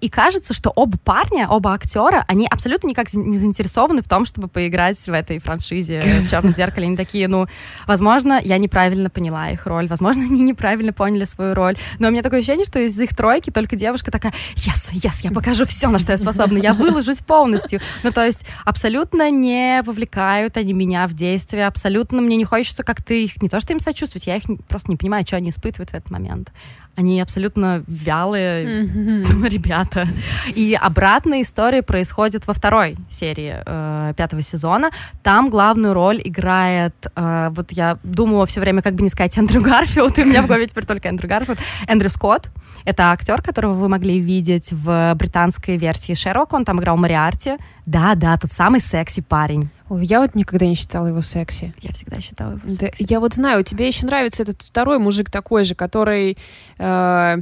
И 0.00 0.08
кажется, 0.08 0.54
что 0.54 0.70
оба 0.70 0.98
парня, 0.98 1.48
оба 1.48 1.72
актера, 1.72 2.24
они 2.28 2.46
абсолютно 2.46 2.88
никак 2.88 3.12
не 3.14 3.38
заинтересованы 3.38 4.02
в 4.02 4.08
том, 4.08 4.26
чтобы 4.26 4.48
поиграть 4.48 4.98
в 4.98 5.12
этой 5.12 5.38
франшизе 5.38 6.00
в 6.22 6.30
черном 6.30 6.54
зеркале. 6.54 6.86
Они 6.86 6.96
такие, 6.96 7.28
ну, 7.28 7.46
возможно, 7.86 8.40
я 8.42 8.58
неправильно 8.58 9.10
поняла 9.10 9.50
их 9.50 9.66
роль, 9.66 9.86
возможно, 9.86 10.24
они 10.24 10.42
неправильно 10.42 10.92
поняли 10.92 11.24
свою 11.24 11.54
роль. 11.54 11.76
Но 11.98 12.08
у 12.08 12.10
меня 12.10 12.22
такое 12.22 12.40
ощущение, 12.40 12.66
что 12.66 12.78
из 12.78 12.98
их 13.00 13.14
тройки 13.16 13.50
только 13.50 13.76
девушка 13.76 14.10
такая, 14.10 14.32
yes, 14.54 14.92
yes, 14.92 15.20
я 15.22 15.30
покажу 15.30 15.64
все, 15.64 15.88
на 15.88 15.98
что 15.98 16.12
я 16.12 16.18
способна, 16.18 16.58
я 16.58 16.74
выложусь 16.74 17.18
полностью. 17.18 17.80
Ну, 18.02 18.12
то 18.12 18.24
есть 18.24 18.44
абсолютно 18.64 19.30
не 19.30 19.82
вовлекают 19.82 20.56
они 20.56 20.72
меня 20.72 21.06
в 21.06 21.14
действие, 21.14 21.66
абсолютно 21.66 22.20
мне 22.20 22.36
не 22.36 22.44
хочется 22.44 22.82
как-то 22.82 23.14
их, 23.14 23.40
не 23.42 23.48
то 23.48 23.60
что 23.60 23.72
им 23.72 23.80
сочувствовать, 23.80 24.26
я 24.26 24.36
их 24.36 24.44
просто 24.68 24.90
не 24.90 24.96
понимаю, 24.96 25.24
что 25.26 25.36
они 25.36 25.50
испытывают 25.50 25.90
в 25.90 25.94
этот 25.94 26.10
момент 26.10 26.52
они 26.96 27.20
абсолютно 27.20 27.84
вялые 27.86 28.84
mm-hmm. 28.84 29.48
ребята. 29.48 30.06
И 30.54 30.76
обратная 30.80 31.42
история 31.42 31.82
происходит 31.82 32.46
во 32.46 32.54
второй 32.54 32.96
серии 33.08 33.62
э, 33.64 34.14
пятого 34.16 34.42
сезона. 34.42 34.90
Там 35.22 35.50
главную 35.50 35.94
роль 35.94 36.20
играет, 36.24 36.94
э, 37.14 37.48
вот 37.50 37.72
я 37.72 37.98
думала 38.02 38.46
все 38.46 38.60
время, 38.60 38.82
как 38.82 38.94
бы 38.94 39.02
не 39.02 39.10
сказать 39.10 39.36
Эндрю 39.36 39.60
Гарфилд, 39.60 40.18
и 40.18 40.22
у 40.22 40.26
меня 40.26 40.42
в 40.42 40.46
голове 40.46 40.66
теперь 40.66 40.86
только 40.86 41.08
Эндрю 41.08 41.28
Гарфилд. 41.28 41.58
Эндрю 41.86 42.10
Скотт. 42.10 42.48
Это 42.84 43.10
актер, 43.10 43.42
которого 43.42 43.74
вы 43.74 43.88
могли 43.88 44.18
видеть 44.20 44.72
в 44.72 45.12
британской 45.14 45.76
версии 45.76 46.14
Шерлока. 46.14 46.54
Он 46.54 46.64
там 46.64 46.80
играл 46.80 46.96
Мориарти. 46.96 47.56
Да, 47.86 48.16
да, 48.16 48.36
тот 48.36 48.50
самый 48.50 48.80
секси 48.80 49.22
парень. 49.22 49.68
Ой, 49.88 50.04
я 50.04 50.20
вот 50.20 50.34
никогда 50.34 50.66
не 50.66 50.74
считала 50.74 51.06
его 51.06 51.22
секси. 51.22 51.72
Я 51.80 51.92
всегда 51.92 52.20
считала 52.20 52.52
его 52.52 52.68
секси. 52.68 53.04
Да, 53.04 53.06
я 53.08 53.20
вот 53.20 53.34
знаю, 53.34 53.62
тебе 53.62 53.86
еще 53.86 54.06
нравится 54.06 54.42
этот 54.42 54.60
второй 54.60 54.98
мужик 54.98 55.30
такой 55.30 55.64
же, 55.64 55.74
который... 55.74 56.36
Э, 56.78 57.38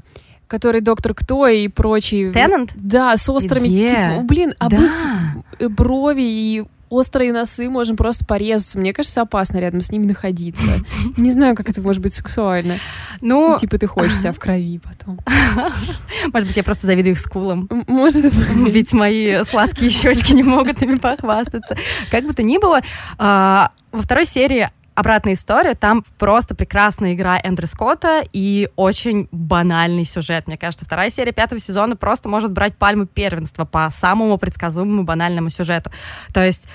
который 0.46 0.82
доктор 0.82 1.14
кто 1.14 1.48
и 1.48 1.68
прочий. 1.68 2.30
Теннант? 2.30 2.72
Да, 2.76 3.16
с 3.16 3.28
острыми, 3.28 3.66
yeah. 3.66 3.88
типа, 3.88 4.24
блин, 4.26 4.54
а 4.58 4.68
да. 4.68 5.68
брови 5.70 6.22
и 6.22 6.64
острые 6.91 7.33
носы, 7.33 7.69
можем 7.69 7.97
просто 7.97 8.25
порезаться. 8.25 8.79
Мне 8.79 8.93
кажется, 8.93 9.23
опасно 9.23 9.59
рядом 9.59 9.81
с 9.81 9.91
ними 9.91 10.07
находиться. 10.07 10.81
Не 11.17 11.31
знаю, 11.31 11.55
как 11.55 11.69
это 11.69 11.81
может 11.81 12.03
быть 12.03 12.14
сексуально. 12.14 12.79
Ну, 13.21 13.57
типа 13.59 13.79
ты 13.79 13.87
хочешь 13.87 14.19
себя 14.19 14.33
в 14.33 14.38
крови 14.38 14.79
потом. 14.79 15.19
Может 16.33 16.49
быть, 16.49 16.57
я 16.57 16.64
просто 16.64 16.87
завидую 16.87 17.12
их 17.12 17.21
скулам. 17.21 17.69
Может 17.87 18.35
быть. 18.35 18.49
Ведь 18.73 18.93
мои 18.93 19.43
сладкие 19.45 19.91
щечки 19.91 20.33
не 20.33 20.43
могут 20.43 20.83
ими 20.83 20.97
похвастаться. 20.97 21.76
Как 22.11 22.25
бы 22.25 22.35
то 22.35 22.43
ни 22.43 22.59
было, 22.59 22.81
а, 23.19 23.71
во 23.93 24.03
второй 24.03 24.26
серии 24.26 24.69
обратная 24.94 25.34
история. 25.34 25.74
Там 25.74 26.04
просто 26.18 26.54
прекрасная 26.54 27.14
игра 27.14 27.38
Эндрю 27.42 27.66
Скотта 27.66 28.24
и 28.32 28.68
очень 28.76 29.28
банальный 29.30 30.04
сюжет. 30.04 30.46
Мне 30.46 30.56
кажется, 30.56 30.84
вторая 30.84 31.10
серия 31.10 31.32
пятого 31.32 31.60
сезона 31.60 31.96
просто 31.96 32.28
может 32.28 32.52
брать 32.52 32.76
пальму 32.76 33.06
первенства 33.06 33.64
по 33.64 33.88
самому 33.90 34.38
предсказуемому 34.38 35.04
банальному 35.04 35.50
сюжету. 35.50 35.90
То 36.32 36.44
есть 36.44 36.68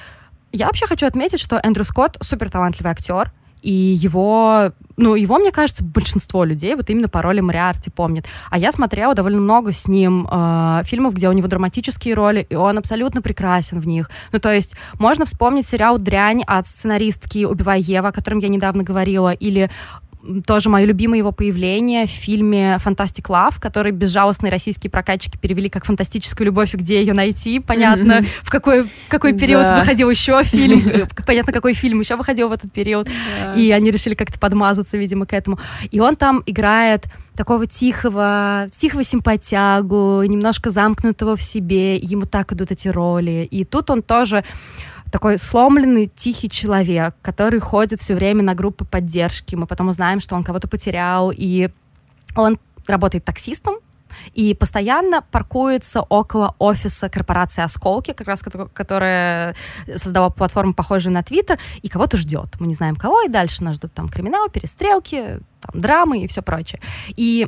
я 0.52 0.68
вообще 0.68 0.88
хочу 0.88 1.06
отметить, 1.06 1.40
что 1.40 1.60
Эндрю 1.62 1.84
Скотт 1.84 2.18
супер 2.22 2.50
талантливый 2.50 2.92
актер, 2.92 3.32
и 3.62 3.72
его, 3.72 4.72
ну, 4.98 5.16
его, 5.16 5.38
мне 5.38 5.52
кажется, 5.52 5.84
большинство 5.84 6.44
людей 6.44 6.76
вот 6.76 6.90
именно 6.90 7.08
по 7.08 7.22
роли 7.22 7.40
Мариарти 7.40 7.90
помнит. 7.90 8.26
А 8.50 8.58
я 8.58 8.72
смотрела 8.72 9.14
довольно 9.14 9.42
много 9.42 9.72
с 9.72 9.88
ним 9.88 10.28
э, 10.30 10.82
фильмов, 10.86 11.14
где 11.14 11.30
у 11.30 11.32
него 11.32 11.48
драматические 11.48 12.14
роли, 12.14 12.46
и 12.50 12.56
он 12.56 12.78
абсолютно 12.78 13.22
прекрасен 13.22 13.80
в 13.80 13.88
них. 13.88 14.10
Ну, 14.32 14.40
то 14.40 14.54
есть 14.54 14.76
можно 15.00 15.26
вспомнить 15.26 15.68
сериал 15.68 15.98
«Дрянь» 15.98 16.44
от 16.46 16.68
сценаристки 16.68 17.46
«Убивай 17.46 17.82
Ева», 17.82 18.10
о 18.10 18.12
котором 18.12 18.40
я 18.40 18.50
недавно 18.50 18.84
говорила, 18.84 19.32
или 19.32 19.70
тоже 20.46 20.70
мое 20.70 20.86
любимое 20.86 21.20
его 21.20 21.32
появление 21.32 22.06
в 22.06 22.10
фильме 22.10 22.78
«Фантастик 22.80 23.30
Лав», 23.30 23.60
который 23.60 23.92
безжалостные 23.92 24.52
российские 24.52 24.92
прокатчики 24.92 25.38
перевели 25.38 25.70
как 25.70 25.86
«Фантастическую 25.86 26.46
любовь», 26.46 26.74
и 26.74 26.78
где 26.78 27.00
ее 27.00 27.14
найти, 27.14 27.60
понятно, 27.60 28.20
mm-hmm. 28.20 28.28
в 28.44 28.50
какой, 28.50 28.86
какой 29.08 29.34
период 29.34 29.66
да. 29.66 29.80
выходил 29.80 30.10
еще 30.10 30.44
фильм, 30.44 31.08
понятно, 31.26 31.54
какой 31.54 31.74
фильм 31.74 32.02
еще 32.02 32.16
выходил 32.16 32.50
в 32.50 32.52
этот 32.52 32.72
период, 32.72 33.08
yeah. 33.08 33.58
и 33.58 33.72
они 33.72 33.92
решили 33.92 34.14
как-то 34.14 34.40
подмазаться, 34.40 34.98
видимо, 34.98 35.26
к 35.26 35.34
этому. 35.34 35.58
И 35.90 36.00
он 36.00 36.16
там 36.16 36.44
играет 36.46 37.06
такого 37.40 37.66
тихого, 37.68 38.68
тихого 38.76 39.02
симпатягу, 39.02 40.24
немножко 40.24 40.72
замкнутого 40.72 41.38
в 41.38 41.42
себе, 41.42 41.96
ему 41.96 42.26
так 42.26 42.52
идут 42.52 42.72
эти 42.72 42.90
роли. 42.90 43.48
И 43.50 43.64
тут 43.64 43.90
он 43.90 44.02
тоже 44.02 44.44
такой 45.12 45.38
сломленный, 45.38 46.08
тихий 46.08 46.50
человек, 46.50 47.16
который 47.22 47.60
ходит 47.60 48.00
все 48.00 48.16
время 48.16 48.44
на 48.44 48.56
группы 48.56 48.86
поддержки. 48.86 49.56
Мы 49.56 49.66
потом 49.66 49.90
узнаем, 49.90 50.20
что 50.20 50.36
он 50.36 50.44
кого-то 50.44 50.68
потерял, 50.68 51.32
и 51.36 51.70
он 52.36 52.60
работает 52.88 53.26
таксистом, 53.26 53.76
и 54.34 54.54
постоянно 54.54 55.22
паркуется 55.22 56.02
около 56.02 56.56
офиса 56.60 57.10
корпорации 57.10 57.64
«Осколки», 57.64 58.14
как 58.14 58.28
раз 58.28 58.44
которая 58.74 59.56
создала 59.96 60.30
платформу, 60.30 60.74
похожую 60.74 61.14
на 61.14 61.24
Твиттер, 61.24 61.60
и 61.82 61.90
кого-то 61.90 62.18
ждет. 62.18 62.60
Мы 62.60 62.68
не 62.68 62.74
знаем 62.74 62.96
кого, 62.96 63.22
и 63.24 63.30
дальше 63.30 63.64
нас 63.64 63.76
ждут 63.76 63.94
там 63.94 64.10
криминал, 64.10 64.50
перестрелки, 64.50 65.40
там 65.62 65.82
драмы 65.82 66.24
и 66.24 66.28
все 66.28 66.42
прочее. 66.42 66.82
И 67.10 67.48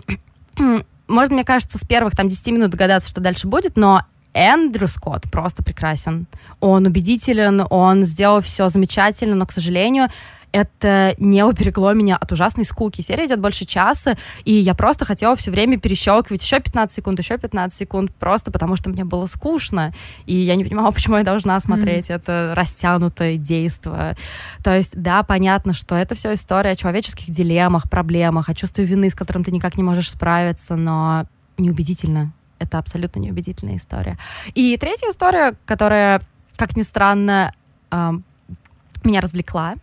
можно, 1.08 1.34
мне 1.34 1.44
кажется, 1.44 1.78
с 1.78 1.82
первых 1.82 2.16
там 2.16 2.30
10 2.30 2.48
минут 2.48 2.72
догадаться, 2.72 3.10
что 3.10 3.22
дальше 3.22 3.48
будет, 3.48 3.76
но 3.76 4.04
Эндрю 4.34 4.88
Скотт 4.88 5.30
просто 5.32 5.64
прекрасен. 5.64 6.28
Он 6.60 6.86
убедителен, 6.86 7.66
он 7.70 8.04
сделал 8.04 8.42
все 8.42 8.70
замечательно, 8.70 9.36
но, 9.36 9.46
к 9.46 9.52
сожалению, 9.52 10.10
это 10.52 11.16
не 11.18 11.44
уберегло 11.44 11.94
меня 11.94 12.18
от 12.18 12.32
ужасной 12.32 12.66
скуки. 12.66 13.02
Серия 13.02 13.26
идет 13.26 13.40
больше 13.40 13.66
часа, 13.66 14.18
и 14.44 14.54
я 14.54 14.74
просто 14.74 15.06
хотела 15.06 15.36
все 15.36 15.52
время 15.52 15.80
перещелкивать 15.80 16.44
еще 16.44 16.60
15 16.60 16.96
секунд, 16.96 17.20
еще 17.20 17.38
15 17.38 17.78
секунд, 17.78 18.14
просто 18.16 18.52
потому 18.52 18.76
что 18.76 18.90
мне 18.90 19.06
было 19.06 19.26
скучно, 19.28 19.94
и 20.26 20.36
я 20.36 20.56
не 20.56 20.64
понимала, 20.64 20.92
почему 20.92 21.18
я 21.18 21.24
должна 21.24 21.60
смотреть 21.60 22.10
mm. 22.10 22.16
это 22.16 22.54
растянутое 22.56 23.38
действо. 23.38 24.16
То 24.64 24.76
есть, 24.76 24.92
да, 24.94 25.24
понятно, 25.24 25.74
что 25.74 25.96
это 25.96 26.16
все 26.16 26.34
история 26.34 26.72
о 26.72 26.76
человеческих 26.76 27.30
дилеммах, 27.30 27.90
проблемах, 27.90 28.50
о 28.50 28.56
чувстве 28.56 28.86
вины, 28.86 29.10
с 29.10 29.16
которым 29.16 29.44
ты 29.44 29.52
никак 29.52 29.78
не 29.78 29.84
можешь 29.84 30.12
справиться, 30.12 30.76
но 30.76 31.26
неубедительно 31.58 32.34
это 32.62 32.78
абсолютно 32.78 33.20
неубедительная 33.20 33.78
история. 33.78 34.18
И 34.54 34.78
третья 34.78 35.10
история, 35.10 35.56
которая, 35.66 36.22
как 36.56 36.78
ни 36.78 36.84
странно, 36.84 37.54
меня 37.92 39.22
развлекла, 39.22 39.76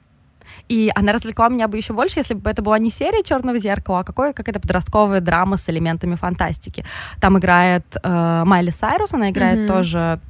и 0.68 0.90
она 0.94 1.12
развлекла 1.12 1.48
меня 1.48 1.68
бы 1.68 1.76
еще 1.76 1.92
больше, 1.92 2.20
если 2.20 2.34
бы 2.34 2.50
это 2.50 2.62
была 2.62 2.78
не 2.78 2.90
серия 2.90 3.22
Черного 3.22 3.58
зеркала, 3.58 4.00
а 4.00 4.04
какой, 4.04 4.32
какая-то 4.32 4.60
подростковая 4.60 5.20
драма 5.20 5.56
с 5.56 5.68
элементами 5.68 6.14
фантастики. 6.14 6.84
Там 7.20 7.38
играет 7.38 7.84
э, 8.02 8.42
Майли 8.44 8.70
Сайрус, 8.70 9.14
она 9.14 9.30
играет 9.30 9.58
mm-hmm. 9.58 9.66
тоже 9.66 10.20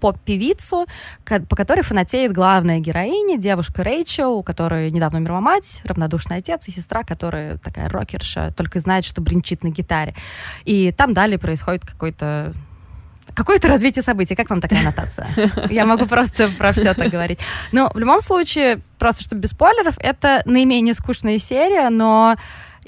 поп-певицу, 0.00 0.86
по 1.24 1.56
которой 1.56 1.82
фанатеет 1.82 2.32
главная 2.32 2.78
героиня, 2.78 3.38
девушка 3.38 3.84
Рэйчел, 3.84 4.34
у 4.34 4.42
которой 4.42 4.90
недавно 4.90 5.18
умерла 5.18 5.40
мать, 5.40 5.82
равнодушный 5.84 6.38
отец 6.38 6.68
и 6.68 6.70
сестра, 6.70 7.02
которая 7.02 7.58
такая 7.58 7.88
рокерша, 7.88 8.50
только 8.56 8.80
знает, 8.80 9.04
что 9.04 9.20
бренчит 9.20 9.62
на 9.62 9.68
гитаре. 9.68 10.14
И 10.64 10.92
там 10.92 11.14
далее 11.14 11.38
происходит 11.38 11.84
какой-то 11.84 12.52
Какое-то 13.34 13.68
развитие 13.68 14.02
событий. 14.02 14.34
Как 14.34 14.50
вам 14.50 14.60
такая 14.60 14.80
аннотация? 14.80 15.28
Я 15.70 15.86
могу 15.86 16.06
просто 16.06 16.50
про 16.58 16.72
все 16.72 16.92
так 16.94 17.10
говорить. 17.10 17.38
Но 17.70 17.88
в 17.94 17.98
любом 17.98 18.20
случае, 18.20 18.80
просто 18.98 19.22
чтобы 19.22 19.42
без 19.42 19.50
спойлеров, 19.50 19.94
это 19.98 20.42
наименее 20.44 20.92
скучная 20.92 21.38
серия, 21.38 21.88
но 21.90 22.34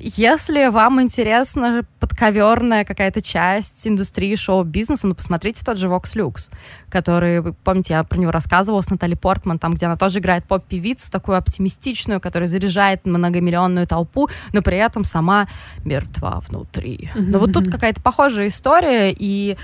если 0.02 0.68
вам 0.68 1.00
интересна 1.02 1.82
подковерная 1.98 2.84
какая-то 2.84 3.22
часть 3.22 3.86
индустрии 3.86 4.34
шоу-бизнеса, 4.34 5.06
ну, 5.06 5.14
посмотрите 5.14 5.64
тот 5.64 5.78
же 5.78 5.88
Vox 5.88 6.14
Lux, 6.14 6.50
который, 6.88 7.40
вы 7.40 7.52
помните, 7.52 7.94
я 7.94 8.04
про 8.04 8.18
него 8.18 8.30
рассказывала 8.30 8.80
с 8.80 8.90
Натали 8.90 9.14
Портман, 9.14 9.58
там, 9.58 9.74
где 9.74 9.86
она 9.86 9.96
тоже 9.96 10.18
играет 10.18 10.44
поп-певицу, 10.44 11.10
такую 11.10 11.36
оптимистичную, 11.38 12.20
которая 12.20 12.48
заряжает 12.48 13.06
многомиллионную 13.06 13.86
толпу, 13.86 14.28
но 14.52 14.62
при 14.62 14.78
этом 14.78 15.04
сама 15.04 15.46
мертва 15.84 16.42
внутри. 16.48 17.10
Но 17.14 17.38
вот 17.38 17.52
тут 17.52 17.70
какая-то 17.70 18.00
похожая 18.00 18.48
история, 18.48 19.14
и 19.16 19.56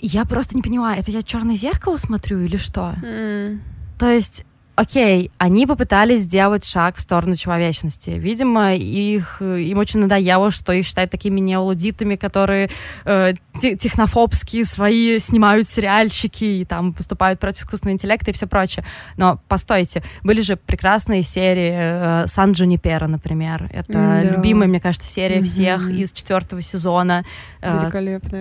я 0.00 0.24
просто 0.24 0.56
не 0.56 0.62
понимаю, 0.62 0.98
это 0.98 1.10
я 1.10 1.22
черное 1.22 1.56
зеркало 1.56 1.96
смотрю 1.96 2.40
или 2.40 2.56
что? 2.56 2.94
То 3.98 4.10
есть 4.10 4.46
окей, 4.80 5.30
они 5.36 5.66
попытались 5.66 6.20
сделать 6.20 6.64
шаг 6.64 6.96
в 6.96 7.00
сторону 7.00 7.34
человечности. 7.34 8.10
Видимо, 8.10 8.74
их, 8.74 9.42
им 9.42 9.78
очень 9.78 10.00
надоело, 10.00 10.50
что 10.50 10.72
их 10.72 10.86
считают 10.86 11.10
такими 11.10 11.38
неолудитами, 11.38 12.16
которые 12.16 12.70
э, 13.04 13.34
технофобские 13.60 14.64
свои 14.64 15.18
снимают 15.18 15.68
сериальчики 15.68 16.44
и 16.44 16.64
там 16.64 16.92
выступают 16.92 17.38
против 17.40 17.64
искусственного 17.64 17.94
интеллекта 17.94 18.30
и 18.30 18.34
все 18.34 18.46
прочее. 18.46 18.84
Но 19.18 19.38
постойте, 19.48 20.02
были 20.22 20.40
же 20.40 20.56
прекрасные 20.56 21.22
серии 21.22 21.72
э, 21.74 22.26
Сан 22.26 22.52
Джунипера, 22.52 23.06
например. 23.06 23.68
Это 23.72 23.92
да. 23.92 24.22
любимая, 24.22 24.66
мне 24.66 24.80
кажется, 24.80 25.08
серия 25.08 25.40
mm-hmm. 25.40 25.44
всех 25.44 25.90
из 25.90 26.12
четвертого 26.12 26.62
сезона. 26.62 27.24
Э, 27.60 27.90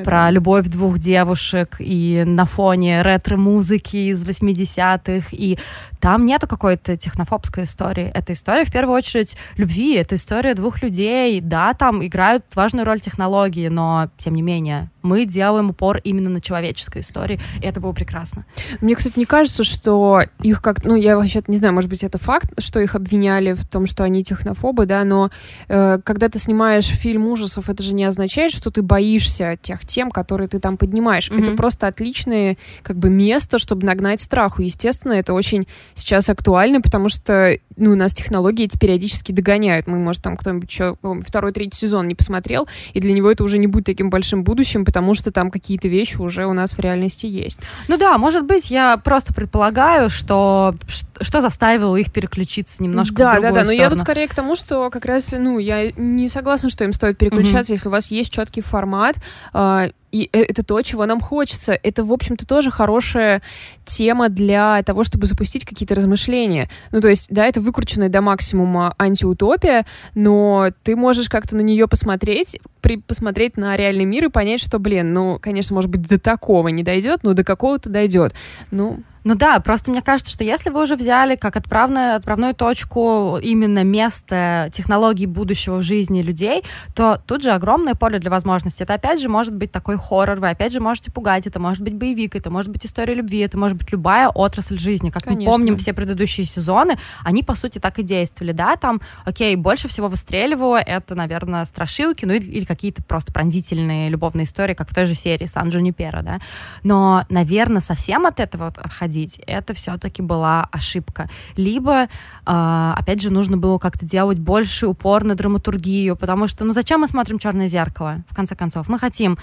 про 0.05 0.25
да. 0.25 0.31
любовь 0.31 0.67
двух 0.67 1.00
девушек 1.00 1.75
и 1.79 2.24
на 2.25 2.46
фоне 2.46 3.01
ретро-музыки 3.01 3.98
из 4.12 4.25
80-х. 4.25 5.27
И 5.31 5.58
там 6.00 6.28
нету 6.29 6.48
какой-то 6.48 6.95
технофобской 6.95 7.65
истории. 7.65 8.12
Это 8.13 8.33
история, 8.33 8.63
в 8.63 8.71
первую 8.71 8.95
очередь, 8.95 9.36
любви. 9.57 9.95
Это 9.95 10.15
история 10.15 10.53
двух 10.53 10.81
людей. 10.81 11.41
Да, 11.41 11.74
там 11.74 12.05
играют 12.05 12.45
важную 12.55 12.86
роль 12.86 13.00
технологии, 13.01 13.67
но, 13.67 14.09
тем 14.17 14.36
не 14.36 14.41
менее, 14.41 14.89
мы 15.09 15.25
делаем 15.25 15.71
упор 15.71 15.99
именно 16.03 16.29
на 16.29 16.39
человеческой 16.39 17.01
истории, 17.01 17.39
и 17.61 17.65
это 17.65 17.81
было 17.81 17.93
прекрасно. 17.93 18.45
Мне, 18.79 18.95
кстати, 18.95 19.17
не 19.17 19.25
кажется, 19.25 19.63
что 19.63 20.21
их 20.43 20.61
как... 20.61 20.85
Ну, 20.85 20.95
я 20.95 21.17
вообще 21.17 21.41
не 21.47 21.57
знаю, 21.57 21.73
может 21.73 21.89
быть, 21.89 22.03
это 22.03 22.19
факт, 22.19 22.51
что 22.59 22.79
их 22.79 22.93
обвиняли 22.93 23.53
в 23.53 23.65
том, 23.65 23.87
что 23.87 24.03
они 24.03 24.23
технофобы, 24.23 24.85
да, 24.85 25.03
но 25.03 25.31
э, 25.67 25.99
когда 26.03 26.29
ты 26.29 26.37
снимаешь 26.37 26.85
фильм 26.85 27.27
ужасов, 27.27 27.69
это 27.69 27.81
же 27.81 27.95
не 27.95 28.03
означает, 28.03 28.51
что 28.51 28.69
ты 28.69 28.81
боишься 28.83 29.57
тех 29.61 29.85
тем, 29.85 30.11
которые 30.11 30.47
ты 30.47 30.59
там 30.59 30.77
поднимаешь. 30.77 31.29
Mm-hmm. 31.29 31.43
Это 31.43 31.51
просто 31.53 31.87
отличное, 31.87 32.57
как 32.83 32.97
бы, 32.97 33.09
место, 33.09 33.57
чтобы 33.57 33.87
нагнать 33.87 34.21
страху. 34.21 34.61
Естественно, 34.61 35.13
это 35.13 35.33
очень 35.33 35.67
сейчас 35.95 36.29
актуально, 36.29 36.81
потому 36.81 37.09
что, 37.09 37.57
ну, 37.77 37.95
нас 37.95 38.13
технологии 38.13 38.65
эти 38.65 38.77
периодически 38.77 39.31
догоняют. 39.31 39.87
Мы, 39.87 39.97
может, 39.97 40.21
там 40.21 40.37
кто-нибудь 40.37 40.69
еще 40.69 40.97
второй, 41.25 41.51
третий 41.51 41.77
сезон 41.77 42.07
не 42.07 42.15
посмотрел, 42.15 42.67
и 42.93 42.99
для 42.99 43.13
него 43.13 43.31
это 43.31 43.43
уже 43.43 43.57
не 43.57 43.67
будет 43.67 43.85
таким 43.85 44.09
большим 44.09 44.43
будущим, 44.43 44.85
потому 44.85 44.98
что 45.13 45.31
там 45.31 45.51
какие-то 45.51 45.87
вещи 45.87 46.17
уже 46.17 46.45
у 46.45 46.53
нас 46.53 46.71
в 46.71 46.79
реальности 46.79 47.25
есть. 47.25 47.61
Ну 47.87 47.97
да, 47.97 48.17
может 48.17 48.45
быть, 48.45 48.69
я 48.71 48.97
просто 48.97 49.33
предполагаю, 49.33 50.09
что 50.09 50.75
что 51.21 51.41
заставило 51.41 51.95
их 51.95 52.11
переключиться 52.11 52.81
немножко 52.81 53.15
да, 53.15 53.29
в 53.29 53.33
другую 53.33 53.53
Да, 53.53 53.59
да, 53.59 53.61
да, 53.61 53.65
но 53.65 53.71
я 53.71 53.89
вот 53.89 53.99
скорее 53.99 54.27
к 54.27 54.35
тому, 54.35 54.55
что 54.55 54.89
как 54.89 55.05
раз, 55.05 55.33
ну, 55.37 55.59
я 55.59 55.91
не 55.91 56.29
согласна, 56.29 56.69
что 56.69 56.83
им 56.83 56.93
стоит 56.93 57.17
переключаться, 57.17 57.73
mm-hmm. 57.73 57.75
если 57.75 57.87
у 57.87 57.91
вас 57.91 58.11
есть 58.11 58.31
четкий 58.31 58.61
формат, 58.61 59.17
э, 59.53 59.91
и 60.11 60.29
э, 60.31 60.41
это 60.41 60.63
то, 60.63 60.81
чего 60.81 61.05
нам 61.05 61.19
хочется. 61.19 61.77
Это, 61.81 62.03
в 62.03 62.11
общем-то, 62.11 62.47
тоже 62.47 62.71
хорошая 62.71 63.41
тема 63.85 64.29
для 64.29 64.81
того, 64.83 65.03
чтобы 65.03 65.25
запустить 65.25 65.65
какие-то 65.65 65.95
размышления. 65.95 66.69
Ну, 66.91 67.01
то 67.01 67.07
есть, 67.07 67.27
да, 67.29 67.45
это 67.45 67.61
выкрученная 67.61 68.09
до 68.09 68.21
максимума 68.21 68.93
антиутопия, 68.97 69.85
но 70.15 70.71
ты 70.83 70.95
можешь 70.95 71.29
как-то 71.29 71.55
на 71.55 71.61
нее 71.61 71.87
посмотреть, 71.87 72.59
при, 72.81 72.97
посмотреть 72.97 73.57
на 73.57 73.75
реальный 73.75 74.05
мир 74.05 74.25
и 74.25 74.29
понять, 74.29 74.61
что, 74.61 74.79
блин, 74.79 75.13
ну, 75.13 75.39
конечно, 75.41 75.73
может 75.73 75.89
быть, 75.89 76.07
до 76.07 76.19
такого 76.19 76.67
не 76.69 76.83
дойдет, 76.83 77.23
но 77.23 77.33
до 77.33 77.43
какого-то 77.43 77.89
дойдет. 77.89 78.33
Ну, 78.71 79.03
Ну 79.23 79.35
да, 79.35 79.59
просто 79.59 79.91
мне 79.91 80.01
кажется, 80.01 80.31
что 80.31 80.43
если 80.43 80.69
вы 80.69 80.83
уже 80.83 80.95
взяли 80.95 81.35
как 81.35 81.55
отправную, 81.55 82.15
отправную 82.15 82.55
точку 82.55 83.38
именно 83.41 83.83
место 83.83 84.69
технологий 84.73 85.25
будущего 85.25 85.77
в 85.77 85.83
жизни 85.83 86.21
людей, 86.21 86.63
то 86.95 87.21
тут 87.25 87.43
же 87.43 87.51
огромное 87.51 87.95
поле 87.95 88.19
для 88.19 88.31
возможностей. 88.31 88.83
Это 88.83 88.93
опять 88.93 89.21
же 89.21 89.29
может 89.29 89.53
быть 89.53 89.71
такой 89.71 89.97
хоррор, 89.97 90.39
вы 90.39 90.49
опять 90.49 90.71
же 90.71 90.79
можете 90.79 91.11
пугать, 91.11 91.47
это 91.47 91.59
может 91.59 91.83
быть 91.83 91.95
боевик, 91.95 92.35
это 92.35 92.49
может 92.49 92.71
быть 92.71 92.85
история 92.85 93.13
любви, 93.13 93.39
это 93.39 93.57
может 93.57 93.77
быть 93.77 93.91
любая 93.91 94.29
отрасль 94.29 94.79
жизни. 94.79 95.09
Как 95.09 95.23
Конечно. 95.23 95.51
мы 95.51 95.57
помним 95.57 95.77
все 95.77 95.93
предыдущие 95.93 96.45
сезоны, 96.45 96.97
они 97.23 97.43
по 97.43 97.55
сути 97.55 97.79
так 97.79 97.99
и 97.99 98.03
действовали, 98.03 98.53
да, 98.53 98.77
там, 98.77 99.01
окей, 99.25 99.55
больше 99.55 99.88
всего 99.88 100.07
выстреливало, 100.07 100.77
это, 100.77 101.15
наверное, 101.15 101.65
страшилки, 101.65 102.25
ну 102.25 102.33
или, 102.33 102.45
или 102.45 102.65
какие-то 102.65 103.03
просто 103.03 103.33
пронзительные 103.33 104.09
любовные 104.09 104.45
истории, 104.45 104.73
как 104.73 104.89
в 104.89 104.95
той 104.95 105.05
же 105.05 105.15
серии 105.15 105.45
Сан 105.45 105.69
Джунипера, 105.69 106.21
да. 106.21 106.39
Но, 106.83 107.25
наверное, 107.29 107.81
совсем 107.81 108.25
от 108.25 108.39
этого 108.39 108.67
отходить 108.67 109.08
уходить, 109.09 109.41
это 109.47 109.73
все-таки 109.73 110.21
была 110.21 110.67
ошибка. 110.71 111.29
Либо, 111.57 112.03
э, 112.03 112.07
опять 112.45 113.21
же, 113.21 113.31
нужно 113.31 113.57
было 113.57 113.79
как-то 113.79 114.05
делать 114.05 114.39
больше 114.39 114.87
упор 114.87 115.23
на 115.23 115.35
драматургию, 115.35 116.15
потому 116.15 116.47
что, 116.47 116.65
ну 116.65 116.73
зачем 116.73 117.01
мы 117.01 117.07
смотрим 117.07 117.39
черное 117.39 117.67
зеркало, 117.67 118.23
в 118.29 118.35
конце 118.35 118.55
концов? 118.55 118.87
Мы 118.89 118.99
хотим 118.99 119.37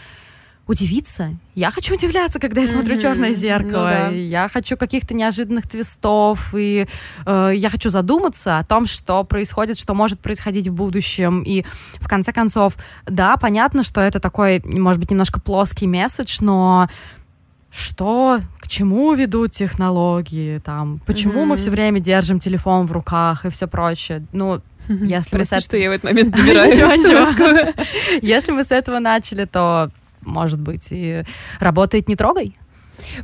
удивиться. 0.66 1.37
Я 1.54 1.70
хочу 1.70 1.94
удивляться, 1.94 2.40
когда 2.40 2.61
я 2.61 2.66
смотрю 2.66 2.96
mm-hmm. 2.96 3.00
черное 3.02 3.32
зеркало. 3.32 3.85
Ну, 3.85 3.90
да. 3.90 4.08
Я 4.08 4.49
хочу 4.52 4.76
каких-то 4.76 5.14
неожиданных 5.14 5.68
твистов, 5.68 6.54
и 6.56 6.88
э, 7.25 7.52
я 7.54 7.70
хочу 7.70 7.90
задуматься 7.90 8.58
о 8.58 8.64
том, 8.64 8.87
что 8.87 9.23
происходит, 9.23 9.78
что 9.78 9.94
может 9.94 10.18
происходить 10.18 10.66
в 10.66 10.75
будущем. 10.75 11.44
И 11.46 11.64
в 12.00 12.08
конце 12.08 12.32
концов, 12.32 12.76
да, 13.06 13.37
понятно, 13.37 13.85
что 13.85 14.00
это 14.00 14.18
такой, 14.18 14.61
может 14.64 15.00
быть, 15.00 15.11
немножко 15.11 15.40
плоский 15.40 15.87
месседж, 15.87 16.38
но 16.40 16.88
что, 17.76 18.40
к 18.61 18.68
чему 18.68 19.12
ведут 19.12 19.52
технологии, 19.52 20.59
там, 20.59 21.00
почему 21.06 21.42
mm-hmm. 21.42 21.47
мы 21.47 21.56
все 21.56 21.71
время 21.71 22.00
держим 22.00 22.40
телефон 22.40 22.87
в 22.87 22.92
руках 22.92 23.45
и 23.45 23.50
все 23.50 23.66
прочее. 23.66 24.25
Ну, 24.33 24.62
если 24.88 25.30
Прости, 25.30 25.54
мы 25.54 25.61
с... 25.61 25.64
что 25.64 25.76
я 25.76 25.90
в 25.90 25.92
этот 25.92 26.04
момент 26.04 26.35
набираю 26.37 26.73
Если 28.23 28.52
мы 28.52 28.64
с 28.64 28.73
этого 28.73 28.99
начали, 28.99 29.45
то, 29.45 29.90
может 30.23 30.61
быть, 30.61 30.88
и 30.90 31.23
работает 31.61 32.09
не 32.09 32.16
трогай. 32.16 32.56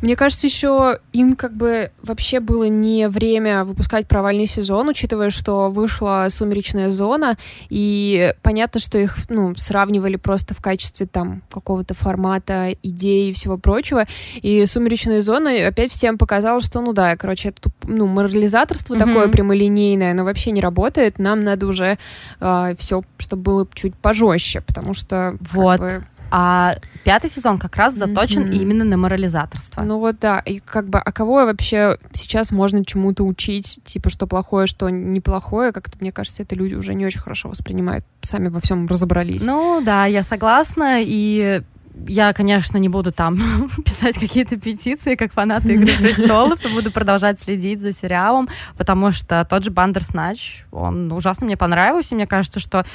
Мне 0.00 0.16
кажется, 0.16 0.46
еще 0.46 0.98
им 1.12 1.36
как 1.36 1.54
бы 1.54 1.90
вообще 2.02 2.40
было 2.40 2.64
не 2.64 3.08
время 3.08 3.64
выпускать 3.64 4.08
провальный 4.08 4.46
сезон, 4.46 4.88
учитывая, 4.88 5.30
что 5.30 5.70
вышла 5.70 6.26
«Сумеречная 6.30 6.90
зона», 6.90 7.36
и 7.68 8.34
понятно, 8.42 8.80
что 8.80 8.98
их 8.98 9.16
ну, 9.28 9.54
сравнивали 9.56 10.16
просто 10.16 10.54
в 10.54 10.60
качестве 10.60 11.06
там 11.06 11.42
какого-то 11.50 11.94
формата, 11.94 12.74
идей 12.82 13.30
и 13.30 13.32
всего 13.32 13.58
прочего. 13.58 14.06
И 14.40 14.64
«Сумеречная 14.66 15.20
зона» 15.20 15.66
опять 15.66 15.92
всем 15.92 16.18
показала, 16.18 16.60
что, 16.60 16.80
ну 16.80 16.92
да, 16.92 17.16
короче, 17.16 17.50
это 17.50 17.70
ну, 17.84 18.06
морализаторство 18.06 18.94
mm-hmm. 18.94 18.98
такое 18.98 19.28
прямолинейное, 19.28 20.14
но 20.14 20.24
вообще 20.24 20.50
не 20.50 20.60
работает. 20.60 21.18
Нам 21.18 21.40
надо 21.40 21.66
уже 21.66 21.84
э, 21.84 21.96
а, 22.40 22.74
все, 22.76 23.02
чтобы 23.18 23.42
было 23.42 23.68
чуть 23.72 23.94
пожестче, 23.94 24.60
потому 24.60 24.94
что... 24.94 25.36
Вот. 25.40 25.80
Как 25.80 26.00
бы, 26.00 26.06
а 26.34 26.76
пятый 27.04 27.28
сезон 27.28 27.58
как 27.58 27.76
раз 27.76 27.94
заточен 27.94 28.44
mm-hmm. 28.44 28.56
именно 28.56 28.84
на 28.84 28.96
морализаторство. 28.96 29.82
Ну 29.82 29.98
вот 29.98 30.18
да, 30.18 30.38
и 30.38 30.60
как 30.60 30.88
бы, 30.88 30.98
а 30.98 31.12
кого 31.12 31.44
вообще 31.44 31.98
сейчас 32.14 32.50
можно 32.52 32.82
чему-то 32.86 33.22
учить, 33.24 33.80
типа, 33.84 34.08
что 34.08 34.26
плохое, 34.26 34.66
что 34.66 34.88
неплохое, 34.88 35.72
как-то, 35.72 35.98
мне 36.00 36.10
кажется, 36.10 36.42
это 36.42 36.54
люди 36.54 36.74
уже 36.74 36.94
не 36.94 37.04
очень 37.04 37.20
хорошо 37.20 37.50
воспринимают, 37.50 38.06
сами 38.22 38.48
во 38.48 38.60
всем 38.60 38.86
разобрались. 38.86 39.44
Ну 39.44 39.82
да, 39.84 40.06
я 40.06 40.22
согласна, 40.22 41.02
и 41.02 41.60
я, 42.06 42.32
конечно, 42.32 42.78
не 42.78 42.88
буду 42.88 43.12
там 43.12 43.38
писать 43.84 44.18
какие-то 44.18 44.56
петиции, 44.56 45.14
как 45.14 45.34
фанаты 45.34 45.74
«Игры 45.74 45.92
престолов», 45.98 46.64
и 46.64 46.68
буду 46.68 46.90
продолжать 46.90 47.40
следить 47.40 47.80
за 47.80 47.92
сериалом, 47.92 48.48
потому 48.78 49.12
что 49.12 49.46
тот 49.48 49.64
же 49.64 49.70
Бандерснач, 49.70 50.64
он 50.70 51.12
ужасно 51.12 51.46
мне 51.46 51.58
понравился, 51.58 52.14
и 52.14 52.16
мне 52.16 52.26
кажется, 52.26 52.60
что 52.60 52.86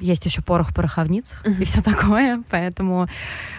есть 0.00 0.24
еще 0.24 0.42
порох 0.42 0.70
в 0.70 0.74
пороховницах 0.74 1.44
и 1.46 1.64
все 1.64 1.82
такое, 1.82 2.42
поэтому 2.50 3.08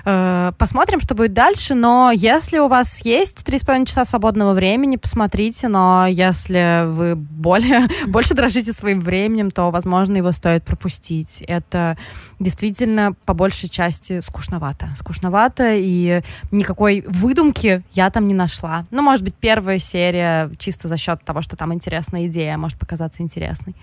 э, 0.06 0.52
посмотрим, 0.58 1.02
что 1.02 1.16
будет 1.16 1.34
дальше, 1.34 1.76
но 1.76 2.12
если 2.14 2.60
у 2.60 2.68
вас 2.68 3.04
есть 3.06 3.44
три 3.44 3.60
с 3.60 3.64
половиной 3.64 3.86
часа 3.86 4.06
свободного 4.06 4.54
времени, 4.54 4.98
посмотрите, 4.98 5.68
но 5.68 6.08
если 6.08 6.86
вы 6.88 7.16
более, 7.16 7.88
больше 8.08 8.34
дрожите 8.34 8.74
своим 8.74 9.00
временем, 9.02 9.52
то, 9.52 9.72
возможно, 9.72 10.18
его 10.18 10.32
стоит 10.32 10.64
пропустить. 10.64 11.44
Это 11.48 11.98
действительно 12.40 13.14
по 13.26 13.34
большей 13.34 13.70
части 13.70 14.20
скучновато. 14.22 14.90
Скучновато, 14.96 15.76
и 15.76 16.22
никакой 16.52 17.04
выдумки 17.08 17.84
я 17.94 18.10
там 18.10 18.28
не 18.28 18.34
нашла. 18.34 18.86
Ну, 18.92 19.02
может 19.02 19.24
быть, 19.24 19.36
первая 19.36 19.80
серия 19.80 20.52
чисто 20.58 20.88
за 20.88 20.98
счет 20.98 21.24
того, 21.24 21.42
что 21.42 21.56
там 21.56 21.74
интересная 21.74 22.28
идея, 22.28 22.58
может 22.58 22.78
показаться 22.78 23.24
интересной. 23.24 23.76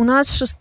У 0.00 0.04
нас 0.04 0.32
6 0.32 0.56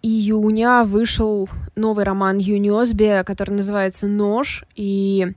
июня 0.00 0.84
вышел 0.84 1.50
новый 1.76 2.02
роман 2.06 2.38
Юниосби, 2.38 3.24
который 3.26 3.50
называется 3.50 4.06
«Нож», 4.06 4.64
и 4.74 5.34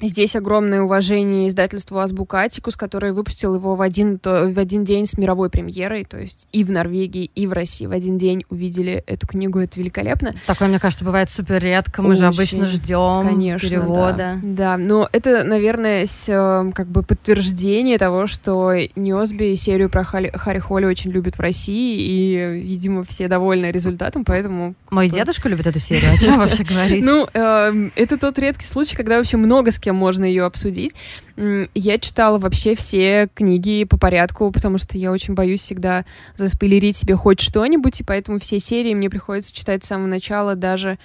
Здесь 0.00 0.36
огромное 0.36 0.82
уважение 0.82 1.48
издательству 1.48 1.98
Азбука 1.98 2.38
Атикус, 2.42 2.76
который 2.76 3.12
выпустил 3.12 3.56
его 3.56 3.74
в 3.74 3.82
один, 3.82 4.20
в 4.22 4.58
один 4.58 4.84
день 4.84 5.06
с 5.06 5.18
мировой 5.18 5.50
премьерой, 5.50 6.04
то 6.04 6.18
есть 6.18 6.46
и 6.52 6.62
в 6.62 6.70
Норвегии, 6.70 7.30
и 7.34 7.46
в 7.46 7.52
России 7.52 7.86
в 7.86 7.90
один 7.90 8.16
день 8.16 8.44
увидели 8.48 9.02
эту 9.06 9.26
книгу, 9.26 9.58
это 9.58 9.80
великолепно. 9.80 10.34
Такое, 10.46 10.68
мне 10.68 10.78
кажется, 10.78 11.04
бывает 11.04 11.30
супер 11.30 11.60
редко, 11.62 12.02
мы 12.02 12.10
Очень, 12.10 12.20
же 12.20 12.26
обычно 12.26 12.66
ждем 12.66 13.22
конечно, 13.22 13.68
перевода. 13.68 14.38
Да. 14.42 14.76
да, 14.76 14.76
но 14.76 15.08
это, 15.10 15.42
наверное, 15.42 16.06
с, 16.06 16.28
э, 16.28 16.70
как 16.72 16.86
бы 16.86 17.02
подтверждение 17.02 17.98
того, 17.98 18.28
что 18.28 18.72
Ньосби 18.94 19.54
серию 19.56 19.90
про 19.90 20.04
Харри, 20.04 20.30
Харри 20.32 20.60
Холли 20.60 20.84
очень 20.84 21.10
любят 21.10 21.36
в 21.36 21.40
России, 21.40 21.98
и, 22.00 22.60
видимо, 22.60 23.02
все 23.02 23.26
довольны 23.26 23.72
результатом, 23.72 24.24
поэтому... 24.24 24.74
Мой 24.90 25.08
дедушка 25.08 25.48
любит 25.48 25.66
эту 25.66 25.80
серию, 25.80 26.12
о 26.12 26.16
чем 26.18 26.38
вообще 26.38 26.62
говорить? 26.68 27.04
Ну, 27.04 27.26
эм, 27.32 27.92
это 27.96 28.16
тот 28.16 28.38
редкий 28.38 28.66
случай, 28.66 28.96
когда 28.96 29.16
вообще 29.16 29.36
много 29.36 29.72
с 29.72 29.78
кем 29.78 29.87
можно 29.92 30.24
ее 30.24 30.44
обсудить. 30.44 30.94
Я 31.36 31.98
читала 31.98 32.38
вообще 32.38 32.74
все 32.74 33.28
книги 33.34 33.84
по 33.84 33.98
порядку, 33.98 34.50
потому 34.50 34.78
что 34.78 34.98
я 34.98 35.12
очень 35.12 35.34
боюсь 35.34 35.60
всегда 35.60 36.04
заспойлерить 36.36 36.96
себе 36.96 37.14
хоть 37.14 37.40
что-нибудь, 37.40 38.00
и 38.00 38.04
поэтому 38.04 38.38
все 38.38 38.60
серии 38.60 38.94
мне 38.94 39.10
приходится 39.10 39.54
читать 39.54 39.84
с 39.84 39.88
самого 39.88 40.06
начала, 40.06 40.54
даже 40.54 40.98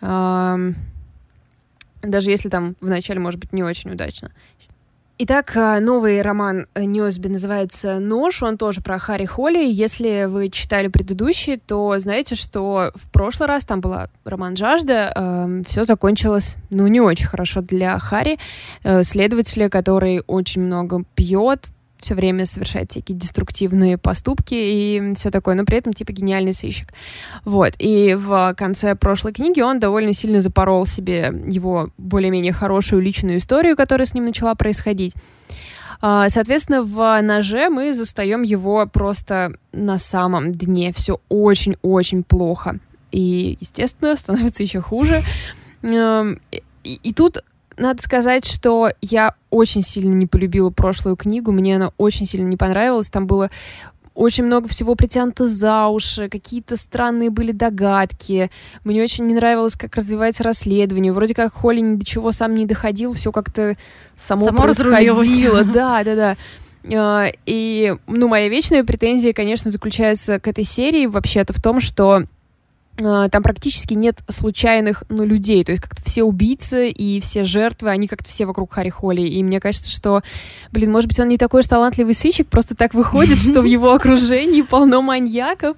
эм, 0.00 0.76
даже 2.02 2.30
если 2.30 2.48
там 2.48 2.76
в 2.80 2.86
начале 2.86 3.20
может 3.20 3.40
быть 3.40 3.52
не 3.52 3.62
очень 3.62 3.90
удачно. 3.90 4.30
Итак, 5.22 5.54
э, 5.54 5.80
новый 5.80 6.22
роман 6.22 6.66
Ньюсби 6.74 7.28
называется 7.28 7.98
«Нож», 7.98 8.42
он 8.42 8.56
тоже 8.56 8.80
про 8.80 8.98
Харри 8.98 9.26
Холли. 9.26 9.62
Если 9.62 10.24
вы 10.24 10.48
читали 10.48 10.88
предыдущий, 10.88 11.58
то 11.58 11.98
знаете, 11.98 12.34
что 12.34 12.90
в 12.94 13.12
прошлый 13.12 13.46
раз 13.46 13.66
там 13.66 13.82
была 13.82 14.08
роман 14.24 14.56
«Жажда», 14.56 15.12
э, 15.14 15.20
эм, 15.20 15.64
все 15.64 15.84
закончилось, 15.84 16.56
ну, 16.70 16.86
не 16.86 17.02
очень 17.02 17.26
хорошо 17.26 17.60
для 17.60 17.98
Харри, 17.98 18.38
э, 18.82 19.02
следователя, 19.02 19.68
который 19.68 20.22
очень 20.26 20.62
много 20.62 21.04
пьет, 21.14 21.66
все 22.00 22.14
время 22.14 22.46
совершает 22.46 22.90
всякие 22.90 23.16
деструктивные 23.16 23.98
поступки 23.98 24.54
и 24.54 25.12
все 25.14 25.30
такое, 25.30 25.54
но 25.54 25.64
при 25.64 25.78
этом 25.78 25.92
типа 25.92 26.12
гениальный 26.12 26.52
сыщик. 26.52 26.92
Вот. 27.44 27.74
И 27.78 28.14
в 28.18 28.54
конце 28.56 28.94
прошлой 28.94 29.32
книги 29.32 29.60
он 29.60 29.80
довольно 29.80 30.14
сильно 30.14 30.40
запорол 30.40 30.86
себе 30.86 31.32
его 31.46 31.90
более-менее 31.98 32.52
хорошую 32.52 33.02
личную 33.02 33.38
историю, 33.38 33.76
которая 33.76 34.06
с 34.06 34.14
ним 34.14 34.24
начала 34.24 34.54
происходить. 34.54 35.14
А, 36.02 36.28
соответственно, 36.30 36.82
в 36.82 37.20
ноже 37.22 37.68
мы 37.68 37.92
застаем 37.92 38.42
его 38.42 38.86
просто 38.86 39.52
на 39.72 39.98
самом 39.98 40.52
дне. 40.52 40.92
Все 40.92 41.20
очень-очень 41.28 42.22
плохо. 42.22 42.78
И, 43.12 43.58
естественно, 43.60 44.16
становится 44.16 44.62
еще 44.62 44.80
хуже. 44.80 45.22
И, 45.82 46.36
и 46.82 47.12
тут 47.12 47.44
надо 47.80 48.02
сказать, 48.02 48.44
что 48.44 48.90
я 49.00 49.34
очень 49.50 49.82
сильно 49.82 50.12
не 50.12 50.26
полюбила 50.26 50.70
прошлую 50.70 51.16
книгу, 51.16 51.50
мне 51.50 51.76
она 51.76 51.92
очень 51.96 52.26
сильно 52.26 52.46
не 52.46 52.56
понравилась, 52.56 53.08
там 53.08 53.26
было 53.26 53.50
очень 54.14 54.44
много 54.44 54.68
всего 54.68 54.94
притянуто 54.96 55.46
за 55.46 55.86
уши, 55.86 56.28
какие-то 56.28 56.76
странные 56.76 57.30
были 57.30 57.52
догадки. 57.52 58.50
Мне 58.84 59.02
очень 59.02 59.26
не 59.26 59.34
нравилось, 59.34 59.76
как 59.76 59.96
развивается 59.96 60.42
расследование. 60.42 61.12
Вроде 61.12 61.34
как 61.34 61.54
Холли 61.54 61.80
ни 61.80 61.96
до 61.96 62.04
чего 62.04 62.30
сам 62.30 62.54
не 62.54 62.66
доходил, 62.66 63.14
все 63.14 63.32
как-то 63.32 63.76
само, 64.16 64.44
само 64.44 64.62
происходило. 64.62 65.64
Да, 65.72 66.04
да, 66.04 66.16
да. 66.16 66.36
А, 66.92 67.28
и, 67.46 67.96
ну, 68.06 68.28
моя 68.28 68.48
вечная 68.48 68.84
претензия, 68.84 69.32
конечно, 69.32 69.70
заключается 69.70 70.38
к 70.38 70.48
этой 70.48 70.64
серии 70.64 71.06
вообще-то 71.06 71.52
в 71.52 71.62
том, 71.62 71.80
что 71.80 72.24
там 73.00 73.42
практически 73.42 73.94
нет 73.94 74.20
случайных 74.28 75.04
ну, 75.08 75.24
людей, 75.24 75.64
то 75.64 75.72
есть 75.72 75.82
как-то 75.82 76.02
все 76.02 76.22
убийцы 76.22 76.90
и 76.90 77.20
все 77.20 77.44
жертвы, 77.44 77.90
они 77.90 78.06
как-то 78.06 78.28
все 78.28 78.46
вокруг 78.46 78.72
Харри 78.72 78.90
Холли, 78.90 79.22
и 79.22 79.42
мне 79.42 79.60
кажется, 79.60 79.90
что, 79.90 80.22
блин, 80.72 80.92
может 80.92 81.08
быть, 81.08 81.18
он 81.20 81.28
не 81.28 81.38
такой 81.38 81.60
уж 81.60 81.66
талантливый 81.66 82.14
сыщик, 82.14 82.48
просто 82.48 82.74
так 82.74 82.94
выходит, 82.94 83.40
что 83.40 83.62
в 83.62 83.64
его 83.64 83.92
окружении 83.94 84.62
полно 84.62 85.02
маньяков, 85.02 85.76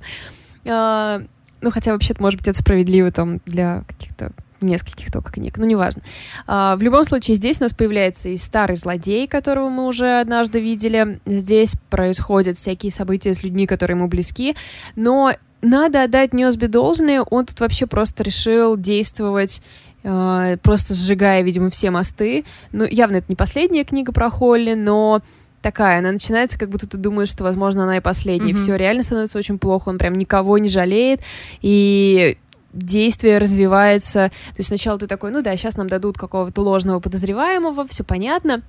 а, 0.67 1.23
ну, 1.61 1.71
хотя 1.71 1.93
вообще-то, 1.93 2.21
может 2.23 2.39
быть, 2.39 2.49
это 2.49 2.59
справедливо 2.59 3.11
там 3.11 3.41
для 3.47 3.83
каких-то 3.87 4.33
нескольких 4.63 5.11
только 5.11 5.33
книг, 5.33 5.59
ну 5.59 5.67
неважно. 5.67 6.03
А, 6.47 6.77
в 6.77 6.83
любом 6.83 7.05
случае, 7.05 7.37
здесь 7.37 7.61
у 7.61 7.65
нас 7.65 7.75
появляется 7.75 8.29
и 8.29 8.37
старый 8.37 8.77
злодей, 8.77 9.27
которого 9.27 9.69
мы 9.69 9.87
уже 9.87 10.21
однажды 10.21 10.61
видели. 10.61 11.21
Здесь 11.27 11.75
происходят 11.91 12.57
всякие 12.57 12.93
события 12.93 13.35
с 13.35 13.43
людьми, 13.43 13.67
которые 13.67 13.97
ему 13.97 14.09
близки, 14.09 14.57
но 14.97 15.33
надо 15.63 16.03
отдать 16.03 16.33
Ньосби 16.33 16.67
должное, 16.67 17.23
он 17.23 17.47
тут 17.47 17.61
вообще 17.61 17.87
просто 17.87 18.23
решил 18.23 18.77
действовать 18.77 19.63
э, 20.03 20.57
просто 20.63 20.95
сжигая, 20.95 21.43
видимо, 21.43 21.71
все 21.71 21.91
мосты. 21.91 22.45
Ну, 22.73 22.85
явно 22.85 23.17
это 23.17 23.27
не 23.29 23.37
последняя 23.37 23.85
книга 23.85 24.13
про 24.13 24.29
Холли, 24.29 24.75
но 24.75 25.23
такая, 25.63 26.01
она 26.01 26.13
начинается, 26.13 26.59
как 26.59 26.69
будто 26.69 26.89
ты 26.89 26.99
думаешь, 26.99 27.31
что, 27.31 27.45
возможно, 27.45 27.85
она 27.85 27.99
и 27.99 28.01
последняя. 28.01 28.53
Mm-hmm. 28.53 28.57
Все 28.57 28.77
реально 28.77 29.03
становится 29.03 29.39
очень 29.39 29.59
плохо, 29.59 29.89
он 29.89 29.99
прям 29.99 30.15
никого 30.15 30.59
не 30.59 30.69
жалеет, 30.69 31.21
и 31.63 32.37
действие 32.73 33.39
развивается. 33.39 34.31
То 34.51 34.59
есть 34.59 34.69
сначала 34.69 34.99
ты 34.99 35.07
такой, 35.07 35.31
ну 35.31 35.43
да, 35.43 35.57
сейчас 35.57 35.77
нам 35.77 35.89
дадут 35.89 36.19
какого-то 36.19 36.63
ложного 36.63 37.01
подозреваемого, 37.01 37.87
все 37.87 38.03
понятно. 38.03 38.63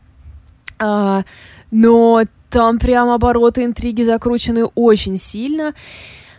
А, 0.79 1.23
но 1.71 2.23
там 2.49 2.77
прям 2.77 3.09
обороты 3.09 3.63
интриги 3.63 4.03
закручены 4.03 4.65
очень 4.75 5.17
сильно. 5.17 5.73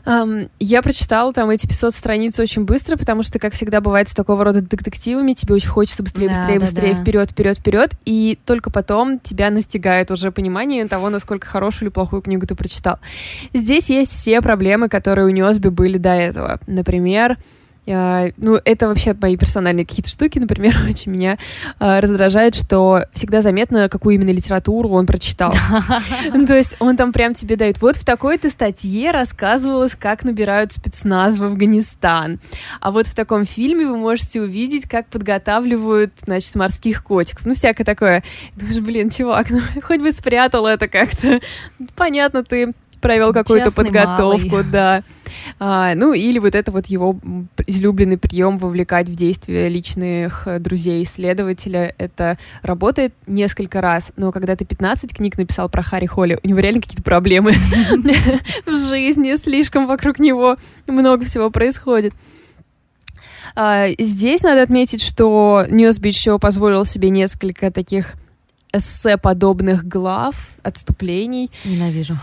Um, 0.06 0.50
я 0.60 0.82
прочитала 0.82 1.32
там 1.32 1.48
эти 1.48 1.66
500 1.66 1.94
страниц 1.94 2.38
очень 2.38 2.64
быстро, 2.64 2.96
потому 2.96 3.22
что, 3.22 3.38
как 3.38 3.54
всегда 3.54 3.80
бывает 3.80 4.08
с 4.08 4.14
такого 4.14 4.44
рода 4.44 4.60
детективами, 4.60 5.32
тебе 5.32 5.54
очень 5.54 5.68
хочется 5.68 6.02
быстрее, 6.02 6.28
да, 6.28 6.34
быстрее, 6.34 6.54
да, 6.54 6.60
быстрее, 6.60 6.94
да. 6.94 7.00
вперед, 7.00 7.30
вперед, 7.30 7.58
вперед, 7.58 7.90
и 8.04 8.38
только 8.44 8.70
потом 8.70 9.18
тебя 9.18 9.50
настигает 9.50 10.10
уже 10.10 10.30
понимание 10.30 10.86
того, 10.86 11.08
насколько 11.08 11.46
хорошую 11.46 11.88
или 11.88 11.92
плохую 11.92 12.20
книгу 12.20 12.46
ты 12.46 12.54
прочитал. 12.54 12.98
Здесь 13.54 13.88
есть 13.88 14.12
все 14.12 14.42
проблемы, 14.42 14.88
которые 14.88 15.26
у 15.26 15.30
Нёсби 15.30 15.68
были 15.68 15.96
до 15.96 16.10
этого. 16.10 16.60
Например, 16.66 17.38
ну, 17.86 18.60
это 18.64 18.88
вообще 18.88 19.14
мои 19.20 19.36
персональные 19.36 19.86
какие-то 19.86 20.10
штуки, 20.10 20.38
например, 20.38 20.74
очень 20.88 21.12
меня 21.12 21.38
uh, 21.78 22.00
раздражает, 22.00 22.54
что 22.54 23.04
всегда 23.12 23.42
заметно, 23.42 23.88
какую 23.88 24.14
именно 24.14 24.30
литературу 24.30 24.90
он 24.90 25.06
прочитал. 25.06 25.54
ну, 26.32 26.46
то 26.46 26.56
есть 26.56 26.76
он 26.78 26.96
там 26.96 27.12
прям 27.12 27.34
тебе 27.34 27.56
дает, 27.56 27.80
вот 27.80 27.96
в 27.96 28.04
такой-то 28.04 28.48
статье 28.48 29.10
рассказывалось, 29.10 29.94
как 29.94 30.24
набирают 30.24 30.72
спецназ 30.72 31.38
в 31.38 31.44
Афганистан, 31.44 32.40
а 32.80 32.90
вот 32.90 33.06
в 33.06 33.14
таком 33.14 33.44
фильме 33.44 33.86
вы 33.86 33.96
можете 33.96 34.40
увидеть, 34.40 34.88
как 34.88 35.06
подготавливают, 35.08 36.12
значит, 36.24 36.54
морских 36.54 37.04
котиков, 37.04 37.44
ну, 37.44 37.54
всякое 37.54 37.84
такое. 37.84 38.22
Думаешь, 38.56 38.80
блин, 38.80 39.10
чувак, 39.10 39.50
ну, 39.50 39.60
хоть 39.82 40.00
бы 40.00 40.12
спрятал 40.12 40.66
это 40.66 40.88
как-то. 40.88 41.40
Понятно, 41.96 42.44
ты 42.44 42.72
провел 43.04 43.32
какую-то 43.32 43.70
подготовку, 43.70 44.48
малый. 44.48 44.64
да. 44.64 45.02
А, 45.60 45.94
ну, 45.94 46.14
или 46.14 46.38
вот 46.38 46.54
это 46.54 46.72
вот 46.72 46.86
его 46.86 47.18
излюбленный 47.66 48.16
прием 48.16 48.56
вовлекать 48.56 49.08
в 49.08 49.14
действие 49.14 49.68
личных 49.68 50.46
э, 50.46 50.58
друзей 50.58 51.02
исследователя. 51.02 51.94
Это 51.98 52.38
работает 52.62 53.12
несколько 53.26 53.82
раз, 53.82 54.12
но 54.16 54.32
когда 54.32 54.56
ты 54.56 54.64
15 54.64 55.14
книг 55.14 55.36
написал 55.36 55.68
про 55.68 55.82
Харри 55.82 56.06
Холли, 56.06 56.38
у 56.42 56.48
него 56.48 56.60
реально 56.60 56.80
какие-то 56.80 57.02
проблемы 57.02 57.52
в 58.66 58.74
жизни, 58.74 59.36
слишком 59.36 59.86
вокруг 59.86 60.18
него 60.18 60.56
много 60.86 61.24
всего 61.26 61.50
происходит. 61.50 62.14
А, 63.54 63.88
здесь 63.98 64.42
надо 64.42 64.62
отметить, 64.62 65.02
что 65.02 65.66
Ньюсби 65.68 66.08
еще 66.08 66.38
позволил 66.38 66.84
себе 66.86 67.10
несколько 67.10 67.70
таких 67.70 68.14
эссе-подобных 68.72 69.86
глав, 69.86 70.34
отступлений. 70.62 71.50
Ненавижу. 71.64 72.18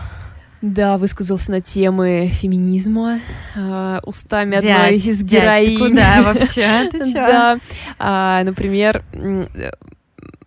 Да, 0.62 0.96
высказался 0.96 1.50
на 1.50 1.60
темы 1.60 2.30
феминизма 2.32 3.18
э, 3.56 4.00
устами 4.04 4.52
дядь, 4.52 4.64
одной 4.64 4.94
из 4.94 5.22
героинь. 5.24 5.66
Дядь, 5.66 5.78
куда 5.78 6.22
вообще? 6.22 6.88
Ты 6.90 6.98
чё? 7.04 7.12
Да, 7.14 7.58
а, 7.98 8.44
например, 8.44 9.02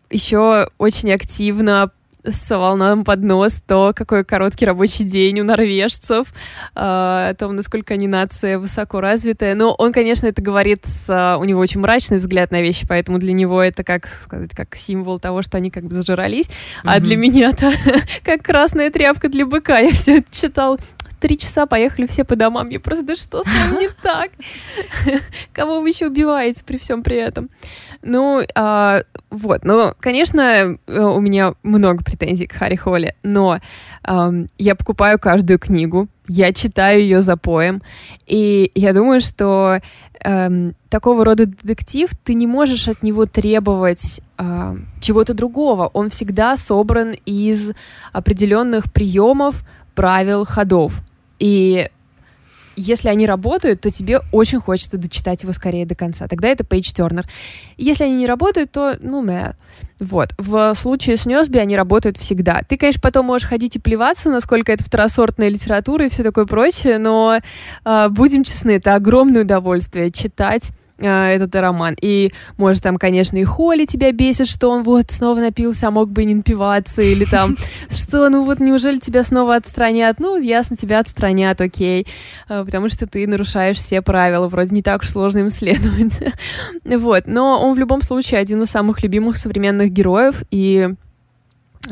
еще 0.09 0.69
очень 0.77 1.11
активно 1.11 1.91
совал 2.27 2.77
нам 2.77 3.03
под 3.03 3.21
нос 3.21 3.61
то, 3.65 3.93
какой 3.95 4.23
короткий 4.23 4.65
рабочий 4.65 5.03
день 5.03 5.39
у 5.39 5.43
норвежцев, 5.43 6.27
э, 6.75 6.79
о 6.79 7.33
том, 7.37 7.55
насколько 7.55 7.93
они 7.93 8.07
нация 8.07 8.59
высоко 8.59 9.01
развитая. 9.01 9.55
Но 9.55 9.73
он, 9.73 9.93
конечно, 9.93 10.27
это 10.27 10.41
говорит 10.41 10.85
с... 10.85 11.37
У 11.39 11.43
него 11.43 11.59
очень 11.59 11.81
мрачный 11.81 12.17
взгляд 12.17 12.51
на 12.51 12.61
вещи, 12.61 12.85
поэтому 12.87 13.19
для 13.19 13.33
него 13.33 13.61
это, 13.61 13.83
как 13.83 14.07
сказать, 14.07 14.51
как 14.53 14.75
символ 14.75 15.19
того, 15.19 15.41
что 15.41 15.57
они 15.57 15.71
как 15.71 15.85
бы 15.85 15.93
зажрались. 15.93 16.47
Mm-hmm. 16.47 16.81
А 16.85 16.99
для 16.99 17.17
меня 17.17 17.49
это 17.49 17.71
как 18.23 18.43
красная 18.43 18.89
тряпка 18.89 19.29
для 19.29 19.45
быка. 19.45 19.79
Я 19.79 19.91
все 19.91 20.19
это 20.19 20.27
читал 20.31 20.79
три 21.19 21.37
часа 21.39 21.65
поехали 21.65 22.05
все 22.05 22.23
по 22.23 22.35
домам. 22.35 22.69
Я 22.69 22.79
просто, 22.79 23.03
да 23.03 23.15
что 23.15 23.41
с 23.41 23.45
вами 23.47 23.81
не 23.81 23.89
так? 24.01 24.29
Кого 25.53 25.81
вы 25.81 25.89
еще 25.89 26.07
убиваете 26.07 26.63
при 26.63 26.77
всем 26.77 27.01
при 27.01 27.17
этом? 27.17 27.49
Ну, 28.03 28.43
а, 28.53 29.01
вот, 29.31 29.63
ну, 29.63 29.93
конечно, 29.99 30.77
у 30.87 31.19
меня 31.19 31.55
много 31.63 32.03
претензий 32.15 32.47
к 32.47 32.53
Харри 32.53 32.75
Холли, 32.75 33.15
но 33.23 33.59
а, 34.03 34.31
я 34.57 34.75
покупаю 34.75 35.19
каждую 35.19 35.59
книгу, 35.59 36.07
я 36.27 36.53
читаю 36.53 37.01
ее 37.01 37.21
за 37.21 37.37
поем, 37.37 37.81
и 38.25 38.71
я 38.75 38.93
думаю, 38.93 39.21
что 39.21 39.79
э, 40.23 40.71
такого 40.89 41.23
рода 41.23 41.45
детектив, 41.45 42.09
ты 42.23 42.33
не 42.33 42.47
можешь 42.47 42.87
от 42.87 43.03
него 43.03 43.25
требовать 43.25 44.21
э, 44.37 44.77
чего-то 45.01 45.33
другого. 45.33 45.89
Он 45.93 46.09
всегда 46.09 46.57
собран 46.57 47.15
из 47.25 47.73
определенных 48.11 48.91
приемов, 48.91 49.63
правил, 49.93 50.45
ходов. 50.45 51.01
И 51.39 51.89
если 52.75 53.09
они 53.09 53.25
работают, 53.25 53.81
то 53.81 53.89
тебе 53.89 54.21
очень 54.31 54.59
хочется 54.59 54.97
дочитать 54.97 55.43
его 55.43 55.51
скорее 55.51 55.85
до 55.85 55.95
конца. 55.95 56.27
Тогда 56.27 56.47
это 56.47 56.63
Пейдж 56.65 56.91
Тернер. 56.93 57.25
Если 57.77 58.03
они 58.03 58.15
не 58.15 58.27
работают, 58.27 58.71
то, 58.71 58.97
ну, 58.99 59.21
мэ. 59.21 59.55
Вот. 59.99 60.33
В 60.37 60.73
случае 60.75 61.17
с 61.17 61.25
Нёсби 61.25 61.57
они 61.57 61.77
работают 61.77 62.17
всегда. 62.17 62.61
Ты, 62.67 62.77
конечно, 62.77 63.01
потом 63.01 63.27
можешь 63.27 63.47
ходить 63.47 63.75
и 63.77 63.79
плеваться, 63.79 64.29
насколько 64.29 64.71
это 64.71 64.83
второсортная 64.83 65.49
литература 65.49 66.05
и 66.05 66.09
все 66.09 66.23
такое 66.23 66.45
прочее, 66.45 66.97
но 66.97 67.39
э, 67.85 68.09
будем 68.09 68.43
честны, 68.43 68.71
это 68.71 68.95
огромное 68.95 69.43
удовольствие 69.43 70.11
читать 70.11 70.71
этот 70.97 71.53
роман. 71.55 71.95
И, 72.01 72.31
может, 72.57 72.83
там, 72.83 72.97
конечно, 72.97 73.37
и 73.37 73.43
Холли 73.43 73.85
тебя 73.85 74.11
бесит, 74.11 74.47
что 74.47 74.69
он 74.69 74.83
вот 74.83 75.11
снова 75.11 75.39
напился, 75.39 75.87
а 75.87 75.91
мог 75.91 76.09
бы 76.09 76.23
и 76.23 76.25
не 76.25 76.35
напиваться, 76.35 77.01
или 77.01 77.25
там, 77.25 77.55
что, 77.89 78.29
ну 78.29 78.45
вот, 78.45 78.59
неужели 78.59 78.99
тебя 78.99 79.23
снова 79.23 79.55
отстранят? 79.55 80.19
Ну, 80.19 80.37
ясно, 80.37 80.75
тебя 80.75 80.99
отстранят, 80.99 81.59
окей, 81.59 82.07
а, 82.47 82.63
потому 82.63 82.89
что 82.89 83.07
ты 83.07 83.27
нарушаешь 83.27 83.77
все 83.77 84.01
правила, 84.01 84.47
вроде 84.47 84.75
не 84.75 84.81
так 84.81 85.01
уж 85.01 85.09
сложно 85.09 85.39
им 85.39 85.49
следовать. 85.49 86.19
вот, 86.85 87.23
но 87.27 87.61
он 87.61 87.75
в 87.75 87.79
любом 87.79 88.01
случае 88.01 88.39
один 88.39 88.63
из 88.63 88.69
самых 88.69 89.03
любимых 89.03 89.37
современных 89.37 89.91
героев, 89.91 90.43
и 90.51 90.93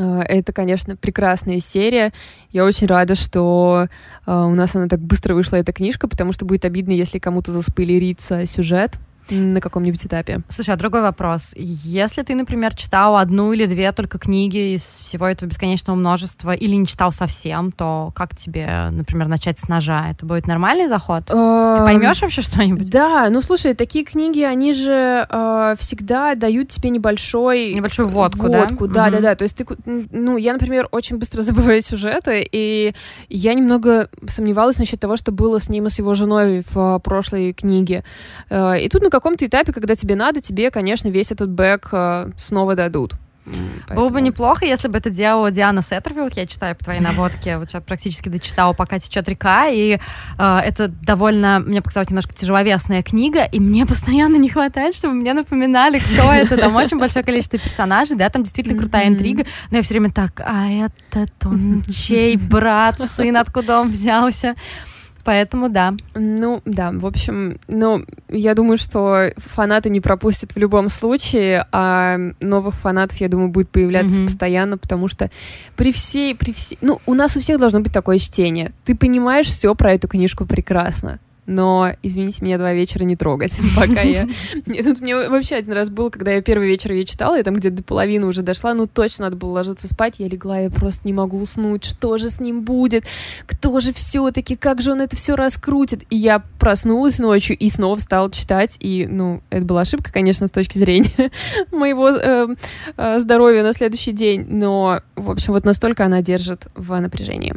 это, 0.01 0.53
конечно, 0.53 0.95
прекрасная 0.95 1.59
серия. 1.59 2.13
Я 2.51 2.65
очень 2.65 2.87
рада, 2.87 3.15
что 3.15 3.87
э, 4.25 4.31
у 4.31 4.53
нас 4.53 4.75
она 4.75 4.87
так 4.87 4.99
быстро 4.99 5.35
вышла, 5.35 5.57
эта 5.57 5.73
книжка, 5.73 6.07
потому 6.07 6.33
что 6.33 6.45
будет 6.45 6.65
обидно, 6.65 6.91
если 6.91 7.19
кому-то 7.19 7.51
заспойлерится 7.51 8.45
сюжет 8.45 8.99
на 9.29 9.61
каком-нибудь 9.61 10.05
этапе. 10.05 10.41
Слушай, 10.49 10.75
а 10.75 10.77
другой 10.77 11.01
вопрос. 11.01 11.53
Если 11.55 12.23
ты, 12.23 12.35
например, 12.35 12.75
читал 12.75 13.17
одну 13.17 13.53
или 13.53 13.65
две 13.65 13.91
только 13.91 14.19
книги 14.19 14.75
из 14.75 14.83
всего 14.83 15.27
этого 15.27 15.49
бесконечного 15.49 15.95
множества 15.95 16.51
или 16.51 16.75
не 16.75 16.85
читал 16.85 17.11
совсем, 17.11 17.71
то 17.71 18.11
как 18.15 18.35
тебе, 18.35 18.89
например, 18.91 19.27
начать 19.27 19.59
с 19.59 19.67
ножа? 19.67 20.09
Это 20.11 20.25
будет 20.25 20.47
нормальный 20.47 20.87
заход? 20.87 21.25
Ты 21.25 21.33
эм, 21.33 21.77
поймешь 21.83 22.21
вообще 22.21 22.41
что-нибудь? 22.41 22.89
Да, 22.89 23.29
ну 23.29 23.41
слушай, 23.41 23.73
такие 23.73 24.05
книги, 24.05 24.41
они 24.41 24.73
же 24.73 25.25
э, 25.29 25.75
всегда 25.79 26.35
дают 26.35 26.69
тебе 26.69 26.89
небольшой... 26.89 27.73
Небольшую 27.73 28.07
водку, 28.07 28.47
водку 28.47 28.87
да? 28.87 29.05
Да, 29.05 29.17
да, 29.17 29.21
да. 29.21 29.35
То 29.35 29.43
есть 29.43 29.55
ты, 29.55 29.65
ну, 29.85 30.37
я, 30.37 30.53
например, 30.53 30.87
очень 30.91 31.17
быстро 31.17 31.41
забываю 31.43 31.81
сюжеты, 31.81 32.47
и 32.51 32.93
я 33.29 33.53
немного 33.53 34.09
сомневалась 34.27 34.79
насчет 34.79 34.99
того, 34.99 35.17
что 35.17 35.31
было 35.31 35.59
с 35.59 35.69
ним 35.69 35.87
и 35.87 35.89
с 35.89 35.99
его 35.99 36.13
женой 36.13 36.63
в 36.69 36.99
прошлой 36.99 37.53
книге. 37.53 38.03
Э, 38.49 38.79
и 38.79 38.89
тут, 38.89 39.01
каком-то 39.13 39.45
этапе, 39.45 39.71
когда 39.71 39.95
тебе 39.95 40.15
надо, 40.15 40.41
тебе, 40.41 40.71
конечно, 40.71 41.07
весь 41.07 41.31
этот 41.31 41.49
бэк 41.49 41.89
э, 41.91 42.31
снова 42.37 42.75
дадут. 42.75 43.13
Поэтому... 43.45 43.99
Было 43.99 44.09
бы 44.09 44.21
неплохо, 44.21 44.65
если 44.65 44.87
бы 44.87 44.97
это 44.97 45.09
делала 45.09 45.51
Диана 45.51 45.81
Сеттерфилд. 45.81 46.35
Я 46.35 46.47
читаю 46.47 46.75
по 46.75 46.85
твоей 46.85 46.99
наводке, 47.01 47.57
вот 47.57 47.69
сейчас 47.69 47.83
практически 47.83 48.29
дочитала 48.29 48.73
«Пока 48.73 48.99
течет 48.99 49.27
река», 49.27 49.67
и 49.67 49.99
э, 50.37 50.57
это 50.59 50.87
довольно, 50.87 51.59
мне 51.59 51.81
показалось, 51.81 52.09
немножко 52.09 52.33
тяжеловесная 52.33 53.03
книга, 53.03 53.43
и 53.43 53.59
мне 53.59 53.85
постоянно 53.93 54.37
не 54.37 54.49
хватает, 54.49 54.95
чтобы 54.95 55.13
мне 55.15 55.33
напоминали, 55.33 55.99
кто 55.99 56.31
это. 56.31 56.57
Там 56.57 56.75
очень 56.75 56.97
большое 56.97 57.23
количество 57.23 57.59
персонажей, 57.59 58.17
да, 58.17 58.29
там 58.29 58.43
действительно 58.43 58.77
крутая 58.79 59.07
интрига, 59.09 59.45
но 59.69 59.77
я 59.77 59.83
все 59.83 59.93
время 59.93 60.11
так, 60.11 60.41
а 60.45 60.69
этот 60.69 61.31
он 61.45 61.83
чей 61.91 62.37
брат, 62.37 62.99
сын, 62.99 63.37
откуда 63.37 63.81
он 63.81 63.89
взялся? 63.89 64.55
Поэтому 65.23 65.69
да. 65.69 65.93
Ну, 66.15 66.61
да, 66.65 66.91
в 66.91 67.05
общем, 67.05 67.59
ну, 67.67 68.05
я 68.27 68.55
думаю, 68.55 68.77
что 68.77 69.31
фанаты 69.37 69.89
не 69.89 70.01
пропустят 70.01 70.53
в 70.53 70.57
любом 70.57 70.89
случае, 70.89 71.65
а 71.71 72.17
новых 72.41 72.75
фанатов, 72.75 73.17
я 73.21 73.29
думаю, 73.29 73.49
будет 73.49 73.69
появляться 73.69 74.19
mm-hmm. 74.19 74.25
постоянно, 74.25 74.77
потому 74.77 75.07
что 75.07 75.31
при 75.75 75.91
всей, 75.93 76.35
при 76.35 76.51
всей... 76.51 76.77
Ну, 76.81 76.99
у 77.05 77.13
нас 77.13 77.37
у 77.37 77.39
всех 77.39 77.59
должно 77.59 77.79
быть 77.79 77.93
такое 77.93 78.17
чтение. 78.17 78.71
Ты 78.83 78.95
понимаешь 78.95 79.47
все 79.47 79.73
про 79.75 79.93
эту 79.93 80.07
книжку 80.07 80.45
прекрасно. 80.45 81.19
Но, 81.45 81.93
извините 82.01 82.43
меня, 82.43 82.57
два 82.57 82.73
вечера 82.73 83.03
не 83.03 83.15
трогать, 83.15 83.59
пока 83.75 84.01
я... 84.01 84.27
Тут 84.83 85.01
мне 85.01 85.15
вообще 85.15 85.55
один 85.55 85.73
раз 85.73 85.89
был, 85.89 86.09
когда 86.09 86.31
я 86.31 86.41
первый 86.41 86.67
вечер 86.67 86.91
ее 86.91 87.05
читала, 87.05 87.35
я 87.35 87.43
там 87.43 87.55
где-то 87.55 87.77
до 87.77 87.83
половины 87.83 88.27
уже 88.27 88.41
дошла, 88.41 88.73
ну 88.73 88.87
точно 88.87 89.25
надо 89.25 89.37
было 89.37 89.51
ложиться 89.51 89.87
спать, 89.87 90.15
я 90.19 90.27
легла, 90.27 90.59
я 90.59 90.69
просто 90.69 91.07
не 91.07 91.13
могу 91.13 91.39
уснуть, 91.39 91.83
что 91.83 92.17
же 92.17 92.29
с 92.29 92.39
ним 92.39 92.63
будет, 92.63 93.05
кто 93.45 93.79
же 93.79 93.93
все-таки, 93.93 94.55
как 94.55 94.81
же 94.81 94.91
он 94.91 95.01
это 95.01 95.15
все 95.15 95.35
раскрутит, 95.35 96.03
и 96.09 96.15
я 96.15 96.43
проснулась 96.59 97.19
ночью 97.19 97.57
и 97.57 97.69
снова 97.69 97.97
стала 97.97 98.31
читать, 98.31 98.77
и, 98.79 99.07
ну, 99.09 99.41
это 99.49 99.65
была 99.65 99.81
ошибка, 99.81 100.11
конечно, 100.11 100.47
с 100.47 100.51
точки 100.51 100.77
зрения 100.77 101.31
моего 101.71 102.09
э, 102.09 102.47
э, 102.97 103.19
здоровья 103.19 103.63
на 103.63 103.73
следующий 103.73 104.11
день, 104.11 104.45
но, 104.49 105.01
в 105.15 105.29
общем, 105.29 105.53
вот 105.53 105.65
настолько 105.65 106.05
она 106.05 106.21
держит 106.21 106.67
в 106.75 106.99
напряжении. 106.99 107.55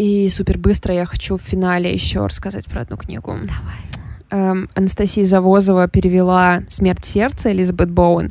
И 0.00 0.30
супер 0.30 0.56
быстро 0.56 0.94
я 0.94 1.04
хочу 1.04 1.36
в 1.36 1.42
финале 1.42 1.92
еще 1.92 2.24
рассказать 2.24 2.64
про 2.64 2.80
одну 2.80 2.96
книгу. 2.96 3.32
Давай. 3.32 3.90
Эм, 4.30 4.70
Анастасия 4.74 5.26
Завозова 5.26 5.88
перевела 5.88 6.62
«Смерть 6.68 7.04
сердца» 7.04 7.52
Элизабет 7.52 7.90
Боуэн. 7.90 8.30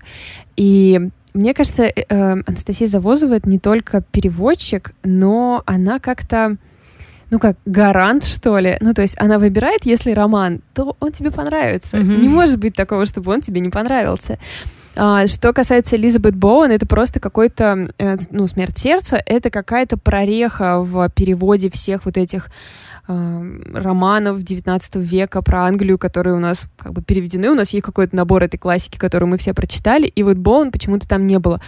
И 0.58 1.00
мне 1.36 1.54
кажется, 1.54 1.84
э, 1.84 1.94
э, 2.10 2.42
Анастасия 2.48 2.88
Завозова— 2.88 3.34
это 3.36 3.48
не 3.48 3.60
только 3.60 4.02
переводчик, 4.02 4.96
но 5.04 5.62
она 5.68 6.00
как-то 6.00 6.58
ну 7.30 7.38
как 7.38 7.56
гарант, 7.66 8.24
что 8.24 8.58
ли. 8.58 8.78
Ну, 8.82 8.96
то 8.96 9.04
есть 9.04 9.16
она 9.20 9.38
выбирает, 9.38 9.86
если 9.86 10.10
роман, 10.10 10.62
то 10.74 10.96
он 11.00 11.12
тебе 11.12 11.30
понравится. 11.30 11.98
Mm-hmm. 11.98 12.22
Не 12.22 12.30
может 12.30 12.58
быть 12.58 12.74
такого, 12.74 13.06
чтобы 13.06 13.32
он 13.32 13.42
тебе 13.42 13.60
не 13.60 13.70
понравился. 13.70 14.40
А, 14.96 15.28
что 15.28 15.54
касается 15.54 15.96
Элизабет 15.96 16.36
Боуэн, 16.36 16.72
это 16.72 16.86
просто 16.88 17.20
какой-то, 17.20 17.90
э, 17.98 18.18
ну, 18.32 18.48
смерть 18.48 18.78
сердца, 18.78 19.22
это 19.26 19.50
какая-то 19.50 19.98
прореха 19.98 20.80
в 20.82 21.10
переводе 21.10 21.70
всех 21.70 22.06
вот 22.06 22.18
этих 22.18 22.50
э, 23.08 23.60
романов 23.74 24.42
19 24.42 24.96
века 24.98 25.42
про 25.42 25.66
Англию, 25.66 25.98
которые 25.98 26.36
у 26.36 26.40
нас 26.40 26.66
как 26.78 26.94
бы 26.94 27.02
переведены. 27.02 27.52
У 27.52 27.56
нас 27.56 27.72
есть 27.72 27.86
какой-то 27.86 28.16
набор 28.16 28.44
этой 28.44 28.58
классики, 28.58 28.98
которую 28.98 29.30
мы 29.30 29.38
все 29.38 29.54
прочитали, 29.54 30.08
и 30.08 30.24
вот 30.24 30.38
Боуэн 30.38 30.72
почему-то 30.72 31.08
там 31.08 31.24
не 31.24 31.40
было. 31.40 31.62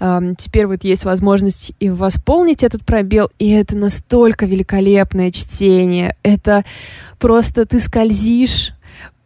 Э, 0.00 0.20
теперь 0.36 0.66
вот 0.66 0.84
есть 0.84 1.04
возможность 1.04 1.72
и 1.78 1.90
восполнить 1.90 2.64
этот 2.64 2.84
пробел, 2.84 3.30
и 3.38 3.50
это 3.50 3.78
настолько 3.78 4.46
великолепное 4.46 5.30
чтение. 5.30 6.16
Это 6.22 6.64
просто 7.18 7.64
ты 7.66 7.78
скользишь 7.78 8.72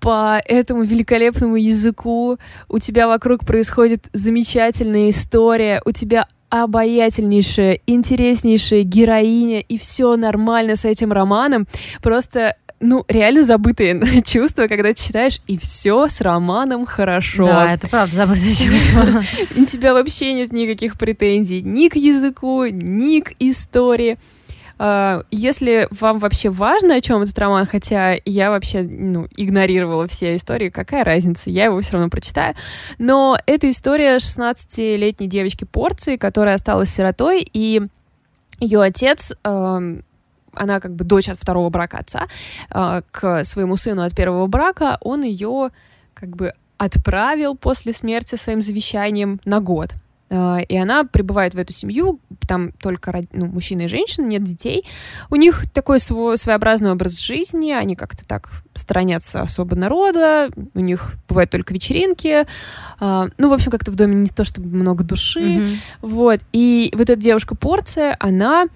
по 0.01 0.41
этому 0.45 0.83
великолепному 0.83 1.57
языку, 1.57 2.39
у 2.69 2.79
тебя 2.79 3.09
вокруг 3.09 3.45
происходит 3.45 4.09
замечательная 4.13 5.11
история, 5.11 5.83
у 5.85 5.93
тебя 5.93 6.27
обаятельнейшая, 6.51 7.81
интереснейшая 7.87 8.83
героиня, 8.83 9.61
и 9.61 9.77
все 9.77 10.17
нормально 10.17 10.77
с 10.77 10.85
этим 10.85 11.13
романом. 11.13 11.67
Просто 12.03 12.57
ну, 12.81 13.05
реально 13.09 13.43
забытые 13.43 14.23
чувства, 14.27 14.67
когда 14.67 14.93
ты 14.93 15.03
читаешь, 15.03 15.41
и 15.47 15.59
все 15.59 16.09
с 16.09 16.21
романом 16.21 16.87
хорошо. 16.87 17.47
Да, 17.47 17.75
это 17.75 17.89
правда 17.89 18.17
забытые 18.17 18.55
чувства. 18.55 19.25
У 19.57 19.65
тебя 19.65 19.95
вообще 19.95 20.33
нет 20.33 20.53
никаких 20.53 20.97
претензий 20.99 21.63
ни 21.63 21.89
к 21.89 21.97
языку, 21.97 22.65
ни 22.67 23.21
к 23.21 23.33
истории. 23.39 24.19
А, 24.79 25.23
если 25.31 25.89
вам 25.91 26.19
вообще 26.19 26.51
важно, 26.51 26.95
о 26.95 27.01
чем 27.01 27.23
этот 27.23 27.39
роман, 27.39 27.67
хотя 27.67 28.17
я 28.25 28.51
вообще 28.51 28.83
ну, 28.83 29.27
игнорировала 29.37 30.07
все 30.07 30.37
истории, 30.37 30.71
какая 30.71 31.05
разница, 31.05 31.51
я 31.51 31.65
его 31.65 31.81
все 31.81 31.95
равно 31.95 32.09
прочитаю. 32.09 32.55
Но 32.99 33.39
это 33.47 33.69
история 33.69 34.17
16-летней 34.17 35.27
девочки 35.27 35.65
Порции, 35.65 36.17
которая 36.17 36.55
осталась 36.55 36.91
сиротой, 36.91 37.49
и 37.53 37.83
ее 38.61 38.83
отец 38.83 39.33
она 40.55 40.81
как 40.81 40.95
бы 40.95 41.05
дочь 41.05 41.29
от 41.29 41.39
второго 41.39 41.71
брака 41.71 41.99
отца, 41.99 42.27
а, 42.71 43.03
к 43.11 43.45
своему 43.45 43.77
сыну 43.77 44.03
от 44.03 44.15
первого 44.15 44.47
брака, 44.47 44.99
он 45.01 45.23
ее 45.23 45.71
как 46.15 46.31
бы 46.31 46.53
отправил 46.79 47.57
после 47.57 47.93
смерти 47.93 48.37
своим 48.37 48.61
завещанием 48.61 49.41
на 49.45 49.61
год. 49.61 49.95
А, 50.31 50.59
и 50.59 50.77
она 50.77 51.05
прибывает 51.05 51.55
в 51.55 51.59
эту 51.59 51.73
семью, 51.73 52.21
там 52.47 52.73
только 52.73 53.25
ну, 53.33 53.47
мужчина 53.47 53.83
и 53.83 53.89
женщина, 53.89 54.27
нет 54.27 54.45
детей. 54.45 54.85
У 55.31 55.37
них 55.37 55.71
такой 55.73 56.01
свой, 56.01 56.37
своеобразный 56.37 56.93
образ 56.93 57.19
жизни, 57.19 57.73
они 57.73 57.97
как-то 57.97 58.27
так 58.27 58.51
сторонятся 58.75 59.41
особо 59.41 59.77
народа, 59.77 60.51
у 60.75 60.81
них 60.81 61.15
бывают 61.29 61.51
только 61.51 61.75
вечеринки. 61.75 62.47
А, 63.01 63.29
ну, 63.39 63.49
в 63.49 63.53
общем, 63.53 63.71
как-то 63.71 63.91
в 63.91 63.97
доме 63.97 64.15
не 64.15 64.29
то 64.29 64.45
чтобы 64.45 64.69
много 64.69 65.05
души. 65.05 65.41
Mm-hmm. 65.41 65.77
Вот. 66.03 66.41
И 66.53 66.93
вот 66.95 67.11
эта 67.11 67.21
девушка 67.21 67.55
Порция, 67.55 68.17
она 68.21 68.67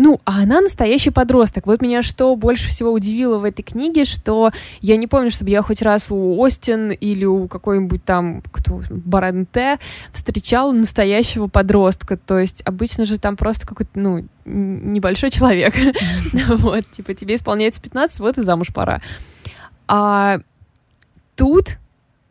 ну, 0.00 0.20
а 0.24 0.42
она 0.42 0.60
настоящий 0.60 1.10
подросток. 1.10 1.66
Вот 1.66 1.82
меня 1.82 2.02
что 2.02 2.36
больше 2.36 2.68
всего 2.68 2.92
удивило 2.92 3.38
в 3.38 3.44
этой 3.44 3.62
книге, 3.62 4.04
что 4.04 4.52
я 4.80 4.96
не 4.96 5.08
помню, 5.08 5.28
чтобы 5.28 5.50
я 5.50 5.60
хоть 5.60 5.82
раз 5.82 6.12
у 6.12 6.38
Остин 6.38 6.92
или 6.92 7.24
у 7.24 7.48
какой-нибудь 7.48 8.04
там 8.04 8.40
кто, 8.52 8.80
Баренте 8.90 9.78
встречала 10.12 10.70
настоящего 10.70 11.48
подростка. 11.48 12.16
То 12.16 12.38
есть 12.38 12.62
обычно 12.64 13.06
же 13.06 13.18
там 13.18 13.36
просто 13.36 13.66
какой-то, 13.66 13.90
ну, 13.98 14.24
небольшой 14.44 15.30
человек. 15.30 15.74
Вот, 16.48 16.88
типа 16.90 17.14
тебе 17.14 17.34
исполняется 17.34 17.82
15, 17.82 18.20
вот 18.20 18.38
и 18.38 18.42
замуж 18.42 18.72
пора. 18.72 19.02
А 19.88 20.38
тут 21.34 21.78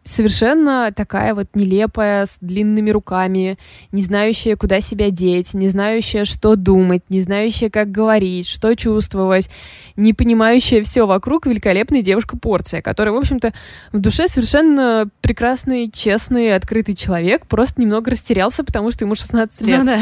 совершенно 0.07 0.91
такая 0.95 1.35
вот 1.35 1.47
нелепая, 1.53 2.25
с 2.25 2.37
длинными 2.41 2.89
руками, 2.89 3.57
не 3.91 4.01
знающая, 4.01 4.55
куда 4.55 4.81
себя 4.81 5.09
деть, 5.09 5.53
не 5.53 5.67
знающая, 5.67 6.25
что 6.25 6.55
думать, 6.55 7.03
не 7.09 7.21
знающая, 7.21 7.69
как 7.69 7.91
говорить, 7.91 8.47
что 8.47 8.75
чувствовать, 8.75 9.49
не 9.95 10.13
понимающая 10.13 10.81
все 10.83 11.05
вокруг 11.05 11.45
великолепная 11.45 12.01
девушка-порция, 12.01 12.81
которая, 12.81 13.13
в 13.13 13.17
общем-то, 13.17 13.53
в 13.91 13.99
душе 13.99 14.27
совершенно 14.27 15.09
прекрасный, 15.21 15.91
честный, 15.91 16.55
открытый 16.55 16.95
человек, 16.95 17.45
просто 17.45 17.81
немного 17.81 18.11
растерялся, 18.11 18.63
потому 18.63 18.91
что 18.91 19.05
ему 19.05 19.15
16 19.15 19.61
лет. 19.61 19.79
Ну, 19.79 19.85
да. 19.85 19.99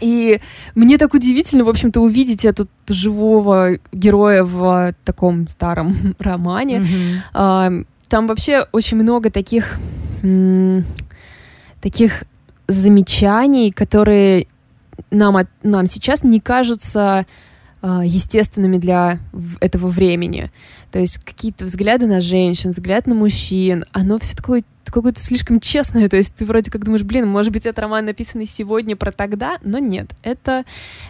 И 0.00 0.40
мне 0.74 0.96
так 0.96 1.14
удивительно, 1.14 1.64
в 1.64 1.68
общем-то, 1.68 2.00
увидеть 2.00 2.44
этот 2.44 2.70
живого 2.88 3.78
героя 3.92 4.44
в 4.44 4.94
таком 5.04 5.48
старом 5.48 6.14
романе. 6.18 6.86
Mm-hmm. 7.34 7.86
Там 8.08 8.26
вообще 8.26 8.66
очень 8.72 8.96
много 8.96 9.30
таких, 9.30 9.78
таких 11.80 12.24
замечаний, 12.66 13.70
которые 13.70 14.46
нам, 15.10 15.36
нам 15.62 15.86
сейчас 15.86 16.22
не 16.22 16.40
кажутся 16.40 17.26
э, 17.82 18.00
естественными 18.04 18.78
для 18.78 19.18
этого 19.60 19.88
времени. 19.88 20.50
То 20.90 20.98
есть 20.98 21.18
какие-то 21.18 21.64
взгляды 21.64 22.06
на 22.06 22.20
женщин, 22.20 22.70
взгляд 22.70 23.06
на 23.06 23.14
мужчин, 23.14 23.84
оно 23.92 24.18
все 24.18 24.36
такое 24.36 24.64
какое-то 24.90 25.20
слишком 25.20 25.60
честное, 25.60 26.08
то 26.08 26.16
есть 26.16 26.34
ты 26.36 26.46
вроде 26.46 26.70
как 26.70 26.82
думаешь, 26.82 27.02
блин, 27.02 27.28
может 27.28 27.52
быть, 27.52 27.66
это 27.66 27.82
роман 27.82 28.06
написанный 28.06 28.46
сегодня 28.46 28.96
про 28.96 29.12
тогда, 29.12 29.58
но 29.62 29.78
нет, 29.78 30.10
это, 30.22 30.64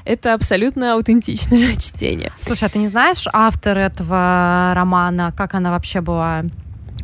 это 0.04 0.34
абсолютно 0.34 0.94
аутентичное 0.94 1.74
чтение. 1.78 2.32
Слушай, 2.40 2.64
а 2.64 2.68
ты 2.70 2.80
не 2.80 2.88
знаешь 2.88 3.24
автор 3.32 3.78
этого 3.78 4.72
романа, 4.74 5.32
как 5.36 5.54
она 5.54 5.70
вообще 5.70 6.00
была 6.00 6.44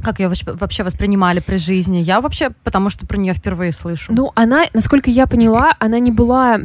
как 0.05 0.21
ее 0.21 0.31
вообще 0.47 0.85
воспринимали 0.85 1.41
при 1.41 1.57
жизни? 1.57 1.99
Я 1.99 2.21
вообще, 2.21 2.51
потому 2.63 2.91
что 2.91 3.07
про 3.07 3.17
нее 3.17 3.35
впервые 3.35 3.73
слышу. 3.73 4.13
Ну, 4.13 4.31
она, 4.37 4.65
насколько 4.73 5.11
я 5.11 5.27
поняла, 5.27 5.75
она 5.81 5.99
не 5.99 6.13
была, 6.13 6.61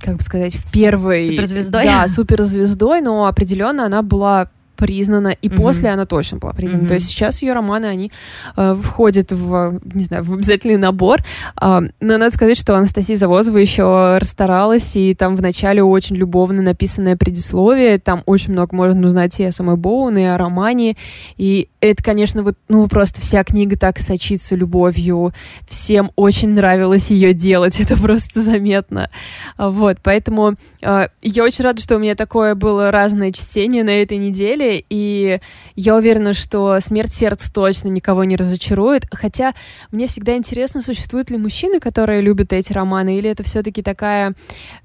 как 0.00 0.16
бы 0.16 0.22
сказать, 0.22 0.54
в 0.54 0.72
первой... 0.72 1.28
Суперзвездой? 1.28 1.84
Да, 1.84 2.08
суперзвездой, 2.08 3.00
но 3.02 3.26
определенно 3.26 3.84
она 3.84 4.02
была 4.02 4.48
признана, 4.78 5.28
и 5.28 5.48
mm-hmm. 5.48 5.56
после 5.56 5.90
она 5.90 6.06
точно 6.06 6.38
была 6.38 6.52
признана. 6.52 6.84
Mm-hmm. 6.84 6.88
То 6.88 6.94
есть 6.94 7.08
сейчас 7.08 7.42
ее 7.42 7.52
романы, 7.52 7.86
они 7.86 8.12
э, 8.56 8.74
входят 8.80 9.32
в, 9.32 9.80
не 9.92 10.04
знаю, 10.04 10.22
в 10.22 10.32
обязательный 10.32 10.76
набор. 10.76 11.24
Э, 11.60 11.80
но 12.00 12.18
надо 12.18 12.30
сказать, 12.30 12.56
что 12.56 12.76
Анастасия 12.76 13.16
Завозова 13.16 13.58
еще 13.58 14.18
расстаралась, 14.18 14.96
и 14.96 15.14
там 15.14 15.34
в 15.34 15.42
начале 15.42 15.82
очень 15.82 16.16
любовно 16.16 16.62
написанное 16.62 17.16
предисловие, 17.16 17.98
там 17.98 18.22
очень 18.26 18.52
много 18.52 18.74
можно 18.74 19.06
узнать 19.06 19.38
и 19.40 19.44
о 19.44 19.52
самой 19.52 19.76
Боун, 19.76 20.16
и 20.16 20.22
о 20.22 20.38
романе, 20.38 20.96
и 21.36 21.68
это, 21.80 22.02
конечно, 22.02 22.42
вот, 22.42 22.56
ну, 22.68 22.86
просто 22.88 23.20
вся 23.20 23.44
книга 23.44 23.76
так 23.76 23.98
сочится 23.98 24.56
любовью, 24.56 25.32
всем 25.66 26.10
очень 26.16 26.50
нравилось 26.50 27.10
ее 27.10 27.34
делать, 27.34 27.80
это 27.80 27.96
просто 27.96 28.42
заметно. 28.42 29.10
Вот, 29.56 29.98
поэтому 30.02 30.54
э, 30.82 31.08
я 31.22 31.44
очень 31.44 31.64
рада, 31.64 31.80
что 31.80 31.96
у 31.96 31.98
меня 31.98 32.14
такое 32.14 32.54
было 32.54 32.90
разное 32.90 33.32
чтение 33.32 33.84
на 33.84 33.90
этой 34.02 34.18
неделе, 34.18 34.67
и 34.76 35.40
я 35.74 35.96
уверена, 35.96 36.32
что 36.32 36.78
«Смерть 36.80 37.12
сердца» 37.12 37.52
точно 37.52 37.88
никого 37.88 38.24
не 38.24 38.36
разочарует, 38.36 39.06
хотя 39.10 39.54
мне 39.90 40.06
всегда 40.06 40.36
интересно, 40.36 40.82
существуют 40.82 41.30
ли 41.30 41.38
мужчины, 41.38 41.80
которые 41.80 42.20
любят 42.20 42.52
эти 42.52 42.72
романы, 42.72 43.18
или 43.18 43.30
это 43.30 43.42
все-таки 43.42 43.82
такая, 43.82 44.34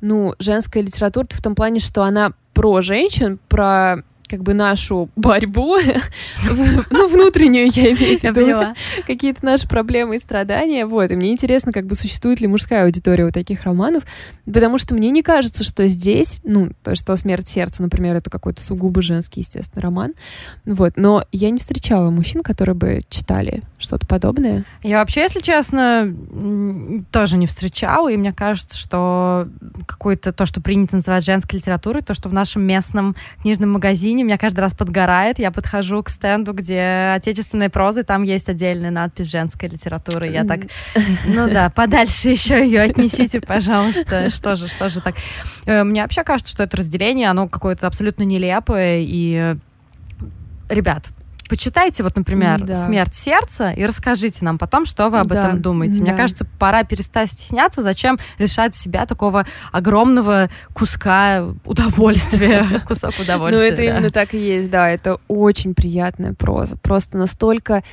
ну, 0.01 0.33
женская 0.39 0.81
литература 0.81 1.27
в 1.29 1.41
том 1.41 1.55
плане, 1.55 1.79
что 1.79 2.03
она 2.03 2.33
про 2.53 2.81
женщин, 2.81 3.39
про 3.47 4.03
как 4.27 4.41
бы 4.41 4.53
нашу 4.53 5.09
борьбу, 5.15 5.77
ну, 6.89 7.07
внутреннюю 7.07 7.69
я 7.71 7.91
имею 7.93 8.19
в 8.19 8.23
виду, 8.23 8.75
какие-то 9.05 9.45
наши 9.45 9.67
проблемы 9.67 10.15
и 10.15 10.19
страдания, 10.19 10.85
вот, 10.85 11.11
и 11.11 11.15
мне 11.15 11.31
интересно, 11.31 11.71
как 11.71 11.85
бы 11.85 11.95
существует 11.95 12.41
ли 12.41 12.47
мужская 12.47 12.85
аудитория 12.85 13.25
у 13.25 13.31
таких 13.31 13.63
романов, 13.63 14.03
потому 14.45 14.77
что 14.77 14.95
мне 14.95 15.11
не 15.11 15.21
кажется, 15.21 15.63
что 15.63 15.87
здесь, 15.87 16.41
ну, 16.43 16.71
то, 16.83 16.95
что 16.95 17.15
«Смерть 17.17 17.47
сердца», 17.47 17.83
например, 17.83 18.15
это 18.15 18.29
какой-то 18.29 18.61
сугубо 18.61 19.01
женский, 19.01 19.41
естественно, 19.41 19.81
роман, 19.81 20.13
вот, 20.65 20.93
но 20.95 21.25
я 21.31 21.49
не 21.49 21.59
встречала 21.59 22.09
мужчин, 22.09 22.41
которые 22.41 22.75
бы 22.75 23.01
читали 23.09 23.61
что-то 23.77 24.07
подобное. 24.07 24.65
Я 24.81 24.99
вообще, 24.99 25.21
если 25.21 25.41
честно, 25.41 26.13
тоже 27.11 27.37
не 27.37 27.45
встречала, 27.45 28.11
и 28.11 28.17
мне 28.17 28.31
кажется, 28.31 28.77
что 28.77 29.47
какое-то 29.85 30.31
то, 30.33 30.45
что 30.45 30.61
принято 30.61 30.95
называть 30.95 31.23
женской 31.25 31.59
литературой, 31.59 32.01
то, 32.01 32.13
что 32.13 32.29
в 32.29 32.33
нашем 32.33 32.63
местном 32.63 33.15
книжном 33.41 33.73
магазине 33.73 34.12
меня 34.21 34.37
каждый 34.37 34.59
раз 34.59 34.75
подгорает, 34.75 35.39
я 35.39 35.49
подхожу 35.49 36.03
к 36.03 36.09
стенду, 36.09 36.53
где 36.53 37.13
отечественная 37.15 37.69
проза, 37.69 38.01
и 38.01 38.03
там 38.03 38.21
есть 38.21 38.47
отдельная 38.49 38.91
надпись 38.91 39.31
женской 39.31 39.69
литературы. 39.69 40.27
Я 40.27 40.43
так, 40.43 40.61
ну 41.25 41.51
да, 41.51 41.71
подальше 41.71 42.29
еще 42.29 42.63
ее 42.63 42.81
отнесите, 42.81 43.41
пожалуйста. 43.41 44.29
Что 44.29 44.55
же, 44.55 44.67
что 44.67 44.89
же 44.89 45.01
так? 45.01 45.15
Э, 45.65 45.83
мне 45.83 46.03
вообще 46.03 46.23
кажется, 46.23 46.51
что 46.51 46.63
это 46.63 46.77
разделение, 46.77 47.29
оно 47.29 47.47
какое-то 47.47 47.87
абсолютно 47.87 48.23
нелепое, 48.23 48.99
и 48.99 49.55
ребят, 50.69 51.09
почитайте, 51.49 52.03
вот, 52.03 52.15
например, 52.15 52.63
да. 52.63 52.75
«Смерть 52.75 53.15
сердца» 53.15 53.71
и 53.71 53.85
расскажите 53.85 54.43
нам 54.45 54.57
потом, 54.57 54.85
что 54.85 55.09
вы 55.09 55.19
об 55.19 55.27
да. 55.27 55.39
этом 55.39 55.61
думаете. 55.61 55.99
Да. 55.99 56.03
Мне 56.03 56.13
кажется, 56.13 56.45
пора 56.59 56.83
перестать 56.83 57.31
стесняться, 57.31 57.81
зачем 57.81 58.19
лишать 58.37 58.75
себя 58.75 59.05
такого 59.05 59.45
огромного 59.71 60.49
куска 60.73 61.45
удовольствия, 61.65 62.81
кусок 62.87 63.13
удовольствия. 63.19 63.67
Ну, 63.67 63.73
это 63.73 63.81
именно 63.81 64.09
так 64.09 64.33
и 64.33 64.37
есть, 64.37 64.69
да, 64.69 64.89
это 64.89 65.19
очень 65.27 65.73
приятная 65.73 66.33
проза, 66.33 66.77
просто 66.77 67.17
настолько 67.17 67.83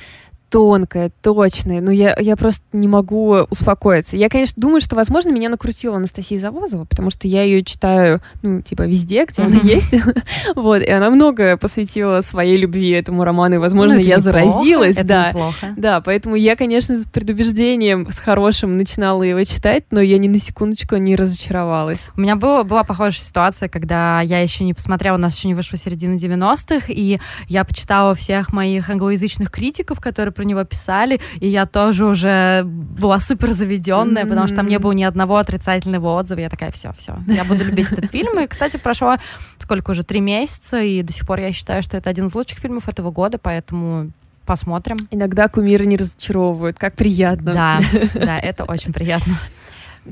тонкая, 0.51 1.11
точная. 1.21 1.79
Ну, 1.79 1.91
я, 1.91 2.15
я 2.19 2.35
просто 2.35 2.63
не 2.73 2.87
могу 2.87 3.37
успокоиться. 3.49 4.17
Я, 4.17 4.27
конечно, 4.27 4.61
думаю, 4.61 4.81
что, 4.81 4.97
возможно, 4.97 5.29
меня 5.29 5.47
накрутила 5.47 5.95
Анастасия 5.95 6.37
Завозова, 6.39 6.83
потому 6.83 7.09
что 7.09 7.27
я 7.27 7.43
ее 7.43 7.63
читаю, 7.63 8.21
ну, 8.41 8.61
типа, 8.61 8.83
везде, 8.83 9.25
где 9.25 9.43
она 9.43 9.55
есть. 9.63 9.95
вот, 10.55 10.81
и 10.81 10.91
она 10.91 11.09
много 11.09 11.55
посвятила 11.55 12.19
своей 12.19 12.57
любви 12.57 12.89
этому 12.89 13.23
роману, 13.23 13.55
и, 13.55 13.57
возможно, 13.59 13.95
ну, 13.95 14.01
я 14.01 14.19
заразилась. 14.19 14.97
да, 14.97 15.31
да, 15.77 16.01
поэтому 16.01 16.35
я, 16.35 16.57
конечно, 16.57 16.97
с 16.97 17.05
предубеждением, 17.05 18.11
с 18.11 18.19
хорошим 18.19 18.75
начинала 18.75 19.23
его 19.23 19.41
читать, 19.45 19.85
но 19.89 20.01
я 20.01 20.17
ни 20.17 20.27
на 20.27 20.37
секундочку 20.37 20.97
не 20.97 21.15
разочаровалась. 21.15 22.09
У 22.17 22.21
меня 22.21 22.35
было, 22.35 22.63
была 22.63 22.83
похожая 22.83 23.21
ситуация, 23.21 23.69
когда 23.69 24.19
я 24.19 24.41
еще 24.41 24.65
не 24.65 24.73
посмотрела, 24.73 25.15
у 25.15 25.19
нас 25.19 25.37
еще 25.37 25.47
не 25.47 25.55
вышла 25.55 25.77
середина 25.77 26.15
90-х, 26.15 26.87
и 26.89 27.19
я 27.47 27.63
почитала 27.63 28.15
всех 28.15 28.51
моих 28.51 28.89
англоязычных 28.89 29.49
критиков, 29.49 30.01
которые 30.01 30.33
про 30.41 30.45
него 30.45 30.63
писали, 30.63 31.19
и 31.39 31.47
я 31.47 31.67
тоже 31.67 32.03
уже 32.03 32.63
была 32.65 33.19
супер 33.19 33.51
заведенная, 33.51 34.23
mm-hmm. 34.23 34.29
потому 34.29 34.47
что 34.47 34.55
там 34.55 34.67
не 34.67 34.79
было 34.79 34.91
ни 34.91 35.03
одного 35.03 35.37
отрицательного 35.37 36.19
отзыва. 36.19 36.39
Я 36.39 36.49
такая, 36.49 36.71
все, 36.71 36.93
все, 36.97 37.15
я 37.27 37.43
буду 37.43 37.63
любить 37.63 37.91
этот 37.91 38.09
фильм. 38.09 38.39
И, 38.39 38.47
кстати, 38.47 38.77
прошло 38.77 39.17
сколько 39.59 39.91
уже, 39.91 40.03
три 40.03 40.19
месяца, 40.19 40.81
и 40.81 41.03
до 41.03 41.13
сих 41.13 41.27
пор 41.27 41.41
я 41.41 41.53
считаю, 41.53 41.83
что 41.83 41.95
это 41.95 42.09
один 42.09 42.25
из 42.25 42.33
лучших 42.33 42.57
фильмов 42.57 42.89
этого 42.89 43.11
года, 43.11 43.37
поэтому 43.37 44.09
посмотрим. 44.47 44.97
Иногда 45.11 45.47
кумиры 45.47 45.85
не 45.85 45.95
разочаровывают, 45.97 46.79
как 46.79 46.95
приятно. 46.95 47.53
Да, 47.53 47.79
да, 48.15 48.39
это 48.39 48.63
очень 48.63 48.93
приятно. 48.93 49.35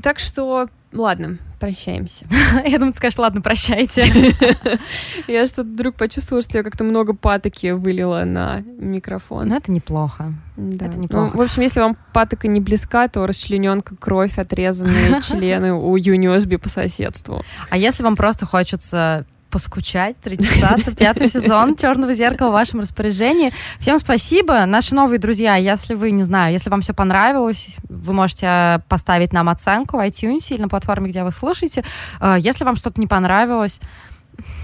Так 0.00 0.20
что, 0.20 0.68
ладно, 0.92 1.38
прощаемся. 1.60 2.26
Я 2.66 2.78
думаю, 2.78 2.92
ты 2.92 2.96
скажешь, 2.96 3.18
ладно, 3.18 3.40
прощайте. 3.40 4.02
Я 5.28 5.46
что-то 5.46 5.68
вдруг 5.68 5.94
почувствовала, 5.94 6.42
что 6.42 6.58
я 6.58 6.64
как-то 6.64 6.82
много 6.82 7.14
патоки 7.14 7.70
вылила 7.70 8.24
на 8.24 8.62
микрофон. 8.78 9.48
Ну, 9.48 9.56
это 9.56 9.70
неплохо. 9.70 10.32
Да. 10.56 10.86
Это 10.86 10.96
неплохо. 10.96 11.30
Ну, 11.34 11.38
в 11.38 11.42
общем, 11.42 11.62
если 11.62 11.80
вам 11.80 11.96
патока 12.12 12.48
не 12.48 12.60
близка, 12.60 13.06
то 13.08 13.26
расчлененка, 13.26 13.94
кровь, 13.96 14.38
отрезанные 14.38 15.20
члены 15.22 15.74
у 15.74 15.94
Юниосби 15.96 16.56
по 16.56 16.68
соседству. 16.68 17.42
А 17.68 17.76
если 17.76 18.02
вам 18.02 18.16
просто 18.16 18.46
хочется 18.46 19.26
поскучать. 19.50 20.16
Три 20.20 20.38
часа, 20.38 20.76
пятый 20.96 21.28
сезон 21.28 21.76
Черного 21.76 22.12
зеркала 22.14 22.50
в 22.50 22.52
вашем 22.52 22.80
распоряжении. 22.80 23.52
Всем 23.78 23.98
спасибо. 23.98 24.64
Наши 24.66 24.94
новые 24.94 25.18
друзья, 25.18 25.56
если 25.56 25.94
вы, 25.94 26.12
не 26.12 26.22
знаю, 26.22 26.52
если 26.52 26.70
вам 26.70 26.80
все 26.80 26.94
понравилось, 26.94 27.68
вы 27.88 28.12
можете 28.12 28.82
поставить 28.88 29.32
нам 29.32 29.48
оценку 29.48 29.96
в 29.96 30.00
iTunes 30.00 30.46
или 30.50 30.62
на 30.62 30.68
платформе, 30.68 31.10
где 31.10 31.24
вы 31.24 31.32
слушаете. 31.32 31.84
Э, 32.20 32.36
если 32.38 32.64
вам 32.64 32.76
что-то 32.76 33.00
не 33.00 33.06
понравилось, 33.06 33.80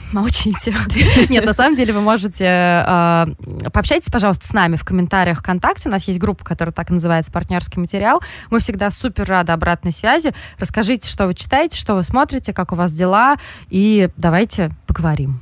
молчите. 0.13 0.75
Нет, 1.29 1.45
на 1.45 1.55
самом 1.55 1.75
деле 1.77 1.93
вы 1.93 2.01
можете... 2.01 2.45
Э, 2.45 3.27
пообщайтесь, 3.73 4.11
пожалуйста, 4.11 4.47
с 4.47 4.53
нами 4.53 4.77
в 4.77 4.85
комментариях 4.85 5.41
ВКонтакте. 5.41 5.89
У 5.89 5.93
нас 5.93 6.07
есть 6.09 6.19
группа, 6.19 6.45
которая 6.45 6.73
так 6.73 6.91
называется 6.91 7.33
«Партнерский 7.33 7.81
материал». 7.81 8.23
Мы 8.51 8.61
всегда 8.61 8.91
супер 8.91 9.27
рады 9.27 9.53
обратной 9.53 9.93
связи. 9.93 10.33
Расскажите, 10.59 11.09
что 11.09 11.27
вы 11.27 11.35
читаете, 11.35 11.79
что 11.79 11.95
вы 11.95 12.03
смотрите, 12.03 12.53
как 12.53 12.73
у 12.73 12.77
вас 12.77 12.93
дела, 12.93 13.37
и 13.69 14.09
давайте 14.17 14.71
поговорим. 14.87 15.41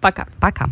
Пока. 0.00 0.26
Пока. 0.40 0.66